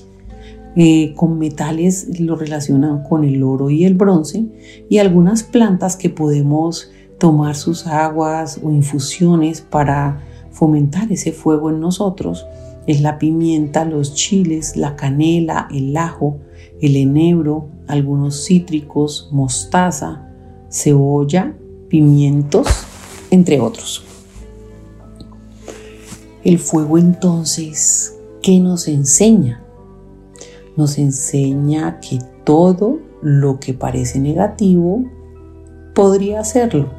Eh, 0.79 1.15
con 1.17 1.39
metales 1.39 2.21
lo 2.21 2.37
relacionan 2.37 3.03
con 3.03 3.25
el 3.25 3.43
oro 3.43 3.71
y 3.71 3.87
el 3.87 3.95
bronce 3.95 4.45
y 4.91 4.99
algunas 4.99 5.43
plantas 5.43 5.97
que 5.97 6.11
podemos 6.11 6.91
tomar 7.19 7.55
sus 7.55 7.87
aguas 7.87 8.61
o 8.63 8.71
infusiones 8.71 9.61
para 9.61 10.21
fomentar 10.51 11.11
ese 11.13 11.33
fuego 11.33 11.71
en 11.71 11.81
nosotros 11.81 12.47
es 12.87 13.01
la 13.01 13.19
pimienta, 13.19 13.85
los 13.85 14.15
chiles, 14.15 14.77
la 14.77 14.97
canela, 14.97 15.69
el 15.73 15.97
ajo, 15.97 16.39
el 16.81 16.97
enebro, 16.97 17.69
algunos 17.89 18.47
cítricos, 18.47 19.29
mostaza, 19.33 20.29
cebolla, 20.71 21.57
pimientos, 21.89 22.69
entre 23.31 23.61
otros. 23.61 24.05
El 26.45 26.61
fuego 26.61 26.97
entonces, 26.97 28.15
¿qué 28.41 28.61
nos 28.61 28.87
enseña? 28.87 29.63
Nos 30.77 30.99
enseña 30.99 31.99
que 31.99 32.21
todo 32.45 33.01
lo 33.21 33.59
que 33.59 33.75
parece 33.75 34.21
negativo 34.21 35.03
podría 35.93 36.45
serlo, 36.45 36.91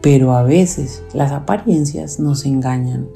pero 0.00 0.32
a 0.32 0.42
veces 0.42 1.02
las 1.12 1.32
apariencias 1.32 2.20
nos 2.20 2.46
engañan 2.46 3.08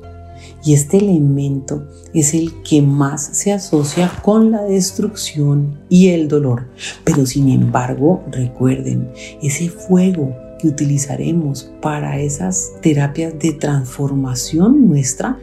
y 0.65 0.73
este 0.73 0.99
elemento 0.99 1.87
es 2.15 2.33
el 2.35 2.63
que 2.63 2.81
más 2.81 3.23
se 3.33 3.53
asocia 3.53 4.11
con 4.23 4.51
la 4.51 4.63
destrucción 4.63 5.79
y 5.89 6.09
el 6.09 6.29
dolor. 6.29 6.69
Pero 7.05 7.27
sin 7.27 7.51
embargo, 7.51 8.23
recuerden, 8.31 9.11
ese 9.43 9.69
fuego 9.69 10.35
que 10.59 10.69
utilizaremos 10.69 11.71
para 11.83 12.19
esas 12.19 12.73
terapias 12.81 13.39
de 13.39 13.53
transformación 13.53 14.89
nuestra 14.89 15.39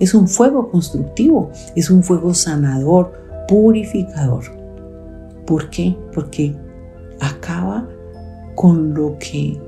es 0.00 0.14
un 0.14 0.28
fuego 0.28 0.70
constructivo, 0.70 1.50
es 1.74 1.90
un 1.90 2.02
fuego 2.02 2.34
sanador, 2.34 3.12
purificador. 3.48 4.44
¿Por 5.46 5.70
qué? 5.70 5.96
Porque 6.12 6.54
acaba 7.20 7.88
con 8.54 8.92
lo 8.92 9.16
que 9.18 9.58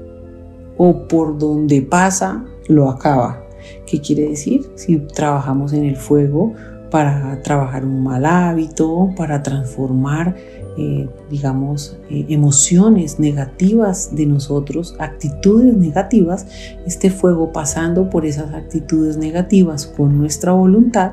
o 0.83 1.07
por 1.09 1.37
donde 1.37 1.83
pasa, 1.83 2.43
lo 2.67 2.89
acaba. 2.89 3.45
¿Qué 3.87 4.01
quiere 4.01 4.31
decir? 4.31 4.63
Si 4.77 4.97
trabajamos 4.97 5.75
en 5.75 5.85
el 5.85 5.95
fuego 5.95 6.55
para 6.91 7.43
trabajar 7.43 7.85
un 7.85 8.03
mal 8.03 8.25
hábito, 8.25 9.11
para 9.15 9.43
transformar, 9.43 10.35
eh, 10.79 11.07
digamos, 11.29 11.99
eh, 12.09 12.25
emociones 12.31 13.21
negativas 13.21 14.17
de 14.17 14.25
nosotros, 14.25 14.97
actitudes 14.99 15.77
negativas, 15.77 16.47
este 16.87 17.11
fuego 17.11 17.53
pasando 17.53 18.09
por 18.09 18.25
esas 18.25 18.55
actitudes 18.55 19.19
negativas 19.19 19.85
con 19.85 20.17
nuestra 20.17 20.53
voluntad, 20.53 21.13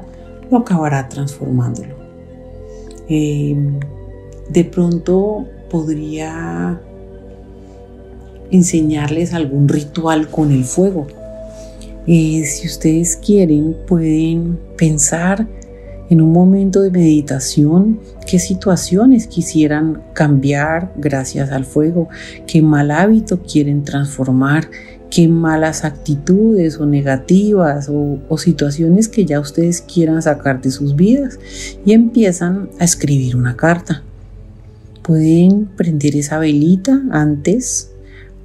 lo 0.50 0.60
acabará 0.60 1.10
transformándolo. 1.10 1.94
Em, 3.10 3.82
de 4.50 4.64
pronto 4.64 5.46
podría 5.70 6.80
enseñarles 8.52 9.34
algún 9.34 9.68
ritual 9.68 10.30
con 10.30 10.52
el 10.52 10.64
fuego 10.64 11.08
eh, 12.10 12.46
si 12.46 12.68
ustedes 12.68 13.18
quieren, 13.18 13.76
pueden 13.86 14.58
pensar 14.78 15.46
en 16.10 16.22
un 16.22 16.32
momento 16.32 16.80
de 16.80 16.90
meditación 16.90 18.00
qué 18.26 18.40
situaciones 18.40 19.28
quisieran 19.28 20.04
cambiar 20.14 20.94
gracias 20.96 21.52
al 21.52 21.66
fuego, 21.66 22.08
qué 22.48 22.62
mal 22.62 22.92
hábito 22.92 23.42
quieren 23.42 23.84
transformar, 23.84 24.70
qué 25.10 25.28
malas 25.28 25.84
actitudes 25.84 26.80
o 26.80 26.86
negativas 26.86 27.90
o, 27.90 28.20
o, 28.30 28.38
situaciones 28.38 29.10
que 29.10 29.26
ya 29.26 29.42
ustedes 29.42 29.82
quieran 29.82 30.22
sacar 30.22 30.62
de 30.62 30.72
sus 30.72 30.96
vidas 30.96 31.38
y 31.86 31.92
empiezan 31.92 32.70
a 32.80 32.86
escribir 32.86 33.36
una 33.36 33.58
carta. 33.58 34.02
Pueden 35.02 35.66
prender 35.66 36.16
esa 36.16 36.40
velita 36.40 37.02
antes 37.12 37.92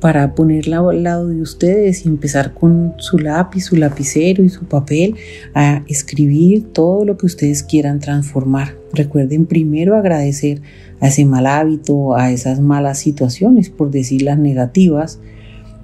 para 0.03 0.35
ponerla 0.35 0.79
al 0.79 1.05
lado 1.05 1.29
de 1.29 1.41
ustedes 1.41 2.05
y 2.05 2.09
empezar 2.09 2.55
con 2.55 2.95
su 2.99 3.21
lápiz, 3.21 3.61
su 3.61 3.77
lapicero 3.77 4.43
y 4.43 4.49
su 4.49 4.65
papel 4.65 5.15
a 5.55 5.85
escribir 5.87 6.73
todo 6.73 7.05
lo 7.05 7.17
que 7.17 7.27
ustedes 7.27 7.63
quieran 7.63 8.01
transformar. 8.01 8.75
Recuerden 8.93 9.47
primero 9.47 9.95
agradecer 9.95 10.61
a 11.01 11.07
ese 11.07 11.25
mal 11.25 11.47
hábito, 11.47 12.17
a 12.17 12.33
esas 12.33 12.59
malas 12.59 12.99
situaciones, 12.99 13.71
por 13.71 13.93
decir 13.93 14.23
las 14.23 14.39
negativas, 14.39 15.21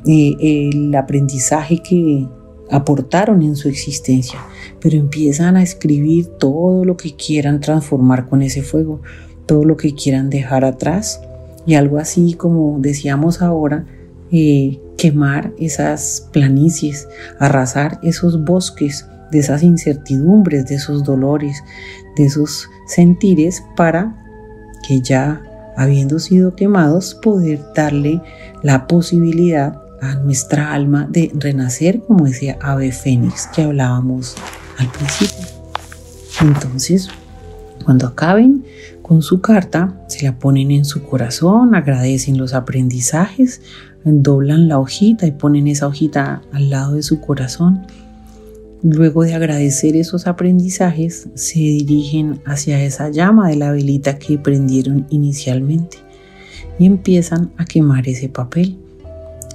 eh, 0.04 0.34
el 0.40 0.92
aprendizaje 0.96 1.80
que 1.80 2.26
aportaron 2.72 3.42
en 3.42 3.54
su 3.54 3.68
existencia, 3.68 4.40
pero 4.80 4.96
empiezan 4.96 5.56
a 5.56 5.62
escribir 5.62 6.26
todo 6.26 6.84
lo 6.84 6.96
que 6.96 7.14
quieran 7.14 7.60
transformar 7.60 8.28
con 8.28 8.42
ese 8.42 8.62
fuego, 8.62 9.00
todo 9.46 9.64
lo 9.64 9.76
que 9.76 9.94
quieran 9.94 10.28
dejar 10.28 10.64
atrás 10.64 11.20
y 11.66 11.74
algo 11.74 11.98
así 11.98 12.34
como 12.34 12.78
decíamos 12.80 13.42
ahora, 13.42 13.86
quemar 14.96 15.52
esas 15.58 16.28
planicies, 16.32 17.08
arrasar 17.38 17.98
esos 18.02 18.44
bosques 18.44 19.06
de 19.30 19.38
esas 19.38 19.62
incertidumbres, 19.62 20.66
de 20.66 20.76
esos 20.76 21.04
dolores, 21.04 21.62
de 22.16 22.26
esos 22.26 22.68
sentires 22.86 23.62
para 23.76 24.14
que 24.86 25.00
ya 25.00 25.42
habiendo 25.76 26.18
sido 26.18 26.56
quemados 26.56 27.14
poder 27.14 27.60
darle 27.74 28.20
la 28.62 28.86
posibilidad 28.86 29.80
a 30.00 30.14
nuestra 30.16 30.72
alma 30.72 31.06
de 31.10 31.30
renacer 31.34 32.00
como 32.00 32.26
ese 32.26 32.56
ave 32.60 32.92
fénix 32.92 33.46
que 33.48 33.62
hablábamos 33.62 34.36
al 34.78 34.88
principio. 34.90 35.46
Entonces, 36.40 37.08
cuando 37.84 38.06
acaben 38.06 38.64
con 39.02 39.22
su 39.22 39.40
carta, 39.40 39.94
se 40.08 40.24
la 40.24 40.38
ponen 40.38 40.70
en 40.70 40.84
su 40.84 41.02
corazón, 41.02 41.74
agradecen 41.74 42.38
los 42.38 42.54
aprendizajes, 42.54 43.62
doblan 44.04 44.68
la 44.68 44.78
hojita 44.78 45.26
y 45.26 45.32
ponen 45.32 45.66
esa 45.66 45.86
hojita 45.86 46.42
al 46.52 46.70
lado 46.70 46.94
de 46.94 47.02
su 47.02 47.20
corazón. 47.20 47.86
Luego 48.82 49.24
de 49.24 49.34
agradecer 49.34 49.96
esos 49.96 50.26
aprendizajes, 50.26 51.28
se 51.34 51.58
dirigen 51.58 52.40
hacia 52.44 52.82
esa 52.82 53.10
llama 53.10 53.48
de 53.48 53.56
la 53.56 53.72
velita 53.72 54.18
que 54.18 54.38
prendieron 54.38 55.06
inicialmente 55.10 55.98
y 56.78 56.86
empiezan 56.86 57.50
a 57.56 57.64
quemar 57.64 58.08
ese 58.08 58.28
papel. 58.28 58.78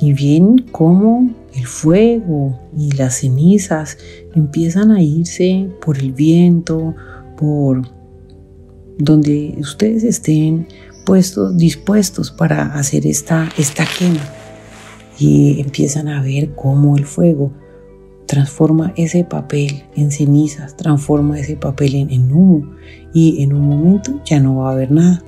Y 0.01 0.12
ven 0.13 0.65
cómo 0.71 1.32
el 1.56 1.65
fuego 1.65 2.60
y 2.77 2.91
las 2.91 3.19
cenizas 3.19 3.97
empiezan 4.36 4.91
a 4.91 5.01
irse 5.01 5.69
por 5.79 5.97
el 5.97 6.12
viento, 6.12 6.93
por 7.38 7.82
donde 8.97 9.56
ustedes 9.60 10.03
estén 10.03 10.67
puestos, 11.03 11.57
dispuestos 11.57 12.31
para 12.31 12.73
hacer 12.73 13.05
esta, 13.05 13.49
quema. 13.97 14.21
Y 15.19 15.61
empiezan 15.61 16.07
a 16.07 16.21
ver 16.21 16.53
cómo 16.55 16.97
el 16.97 17.05
fuego 17.05 17.51
transforma 18.25 18.93
ese 18.95 19.23
papel 19.23 19.83
en 19.95 20.11
cenizas, 20.11 20.75
transforma 20.75 21.39
ese 21.39 21.55
papel 21.55 21.95
en, 21.95 22.09
en 22.09 22.31
humo 22.31 22.73
y 23.13 23.43
en 23.43 23.53
un 23.53 23.67
momento 23.67 24.21
ya 24.25 24.39
no 24.39 24.57
va 24.57 24.69
a 24.69 24.73
haber 24.73 24.91
nada. 24.91 25.23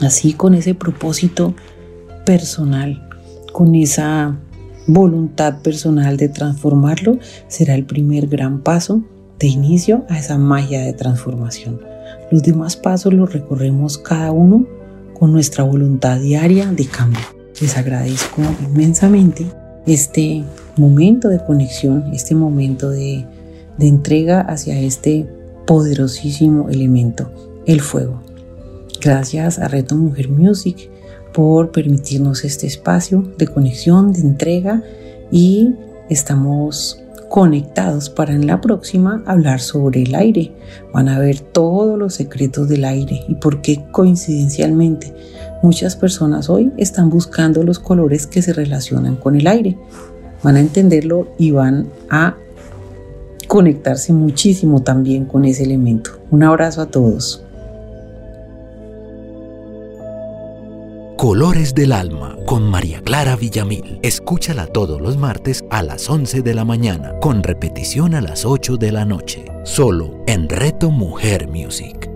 Así 0.00 0.32
con 0.32 0.54
ese 0.54 0.74
propósito 0.74 1.54
personal, 2.24 3.06
con 3.52 3.74
esa 3.74 4.38
voluntad 4.86 5.60
personal 5.62 6.16
de 6.16 6.28
transformarlo, 6.28 7.18
será 7.48 7.74
el 7.74 7.84
primer 7.84 8.28
gran 8.28 8.60
paso 8.60 9.02
de 9.38 9.48
inicio 9.48 10.04
a 10.08 10.18
esa 10.18 10.38
magia 10.38 10.80
de 10.80 10.92
transformación. 10.92 11.89
Los 12.30 12.42
demás 12.42 12.76
pasos 12.76 13.12
los 13.12 13.32
recorremos 13.32 13.98
cada 13.98 14.30
uno 14.30 14.66
con 15.18 15.32
nuestra 15.32 15.64
voluntad 15.64 16.18
diaria 16.20 16.66
de 16.66 16.86
cambio. 16.86 17.20
Les 17.60 17.76
agradezco 17.76 18.40
inmensamente 18.64 19.46
este 19.86 20.44
momento 20.76 21.28
de 21.28 21.44
conexión, 21.44 22.10
este 22.12 22.34
momento 22.34 22.90
de, 22.90 23.26
entrega 23.78 24.42
hacia 24.42 24.78
este 24.78 25.26
poderosísimo 25.66 26.68
elemento, 26.68 27.30
el 27.66 27.80
fuego. 27.80 28.20
Gracias 29.00 29.58
a 29.58 29.68
Reto 29.68 29.96
Mujer 29.96 30.28
Music 30.28 30.90
por 31.32 31.70
permitirnos 31.72 32.44
este 32.44 32.66
espacio 32.66 33.22
de 33.38 33.46
conexión, 33.46 34.12
de 34.12 34.20
entrega 34.20 34.82
y 35.30 35.74
estamos 36.10 37.00
conectados 37.30 38.10
para 38.10 38.34
en 38.34 38.48
la 38.48 38.60
próxima 38.60 39.22
hablar 39.24 39.60
sobre 39.60 40.02
el 40.02 40.16
aire. 40.16 40.52
Van 40.92 41.08
a 41.08 41.20
ver 41.20 41.38
todos 41.38 41.96
los 41.96 42.14
secretos 42.14 42.68
del 42.68 42.84
aire 42.84 43.24
y 43.28 43.36
por 43.36 43.62
qué 43.62 43.86
coincidencialmente 43.92 45.14
muchas 45.62 45.94
personas 45.94 46.50
hoy 46.50 46.72
están 46.76 47.08
buscando 47.08 47.62
los 47.62 47.78
colores 47.78 48.26
que 48.26 48.42
se 48.42 48.52
relacionan 48.52 49.14
con 49.14 49.36
el 49.36 49.46
aire. 49.46 49.78
Van 50.42 50.56
a 50.56 50.60
entenderlo 50.60 51.28
y 51.38 51.52
van 51.52 51.88
a 52.10 52.36
conectarse 53.46 54.12
muchísimo 54.12 54.82
también 54.82 55.24
con 55.24 55.44
ese 55.44 55.62
elemento. 55.62 56.18
Un 56.32 56.42
abrazo 56.42 56.82
a 56.82 56.86
todos. 56.86 57.44
Colores 61.20 61.74
del 61.74 61.92
Alma 61.92 62.34
con 62.46 62.70
María 62.70 63.02
Clara 63.02 63.36
Villamil. 63.36 64.00
Escúchala 64.02 64.66
todos 64.66 65.02
los 65.02 65.18
martes 65.18 65.62
a 65.68 65.82
las 65.82 66.08
11 66.08 66.40
de 66.40 66.54
la 66.54 66.64
mañana, 66.64 67.12
con 67.20 67.42
repetición 67.42 68.14
a 68.14 68.22
las 68.22 68.46
8 68.46 68.78
de 68.78 68.90
la 68.90 69.04
noche, 69.04 69.44
solo 69.62 70.24
en 70.26 70.48
Reto 70.48 70.90
Mujer 70.90 71.46
Music. 71.46 72.08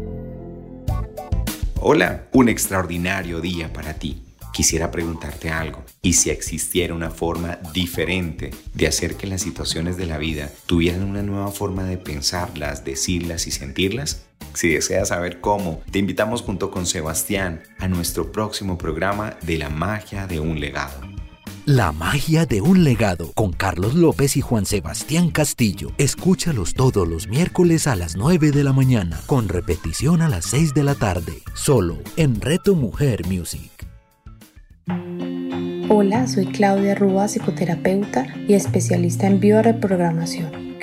Hola, 1.83 2.29
un 2.33 2.49
extraordinario 2.49 3.43
día 3.43 3.71
para 3.71 3.93
ti 3.93 4.23
quisiera 4.55 4.91
preguntarte 4.91 5.51
algo. 5.51 5.85
¿Y 6.01 6.15
si 6.15 6.31
existiera 6.31 6.95
una 6.95 7.11
forma 7.11 7.59
diferente 7.75 8.53
de 8.73 8.87
hacer 8.87 9.17
que 9.17 9.27
las 9.27 9.43
situaciones 9.43 9.99
de 9.99 10.07
la 10.07 10.17
vida 10.17 10.49
tuvieran 10.65 11.03
una 11.03 11.23
nueva 11.23 11.51
forma 11.51 11.85
de 11.85 11.99
pensarlas, 11.99 12.85
decirlas 12.85 13.47
y 13.49 13.51
sentirlas? 13.51 14.23
Si 14.55 14.69
deseas 14.71 15.09
saber 15.09 15.41
cómo, 15.41 15.83
te 15.91 15.99
invitamos 15.99 16.43
junto 16.43 16.71
con 16.71 16.87
Sebastián 16.87 17.63
a 17.79 17.89
nuestro 17.89 18.33
próximo 18.33 18.79
programa 18.79 19.37
de 19.43 19.59
la 19.59 19.69
magia 19.69 20.27
de 20.27 20.41
un 20.41 20.61
legado. 20.61 21.01
La 21.67 21.93
magia 21.93 22.45
de 22.45 22.61
un 22.61 22.85
legado 22.85 23.33
con 23.33 23.53
Carlos 23.53 23.95
López 23.95 24.37
y 24.37 24.43
Juan 24.43 24.67
Sebastián 24.67 25.31
Castillo. 25.31 25.93
Escúchalos 25.97 26.75
todos 26.75 27.09
los 27.09 27.27
miércoles 27.27 27.87
a 27.87 27.97
las 27.97 28.17
9 28.17 28.51
de 28.51 28.63
la 28.63 28.75
mañana, 28.75 29.19
con 29.27 29.49
repetición 29.49 30.21
a 30.21 30.29
las 30.29 30.45
6 30.45 30.75
de 30.75 30.83
la 30.85 30.95
tarde, 30.95 31.33
solo 31.55 31.99
en 32.17 32.41
Reto 32.41 32.75
Mujer 32.75 33.27
Music. 33.27 33.71
Hola, 35.89 36.27
soy 36.27 36.47
Claudia 36.47 36.95
Rúa, 36.95 37.29
psicoterapeuta 37.29 38.27
y 38.47 38.55
especialista 38.55 39.27
en 39.27 39.41
bioreprogramación, 39.41 40.64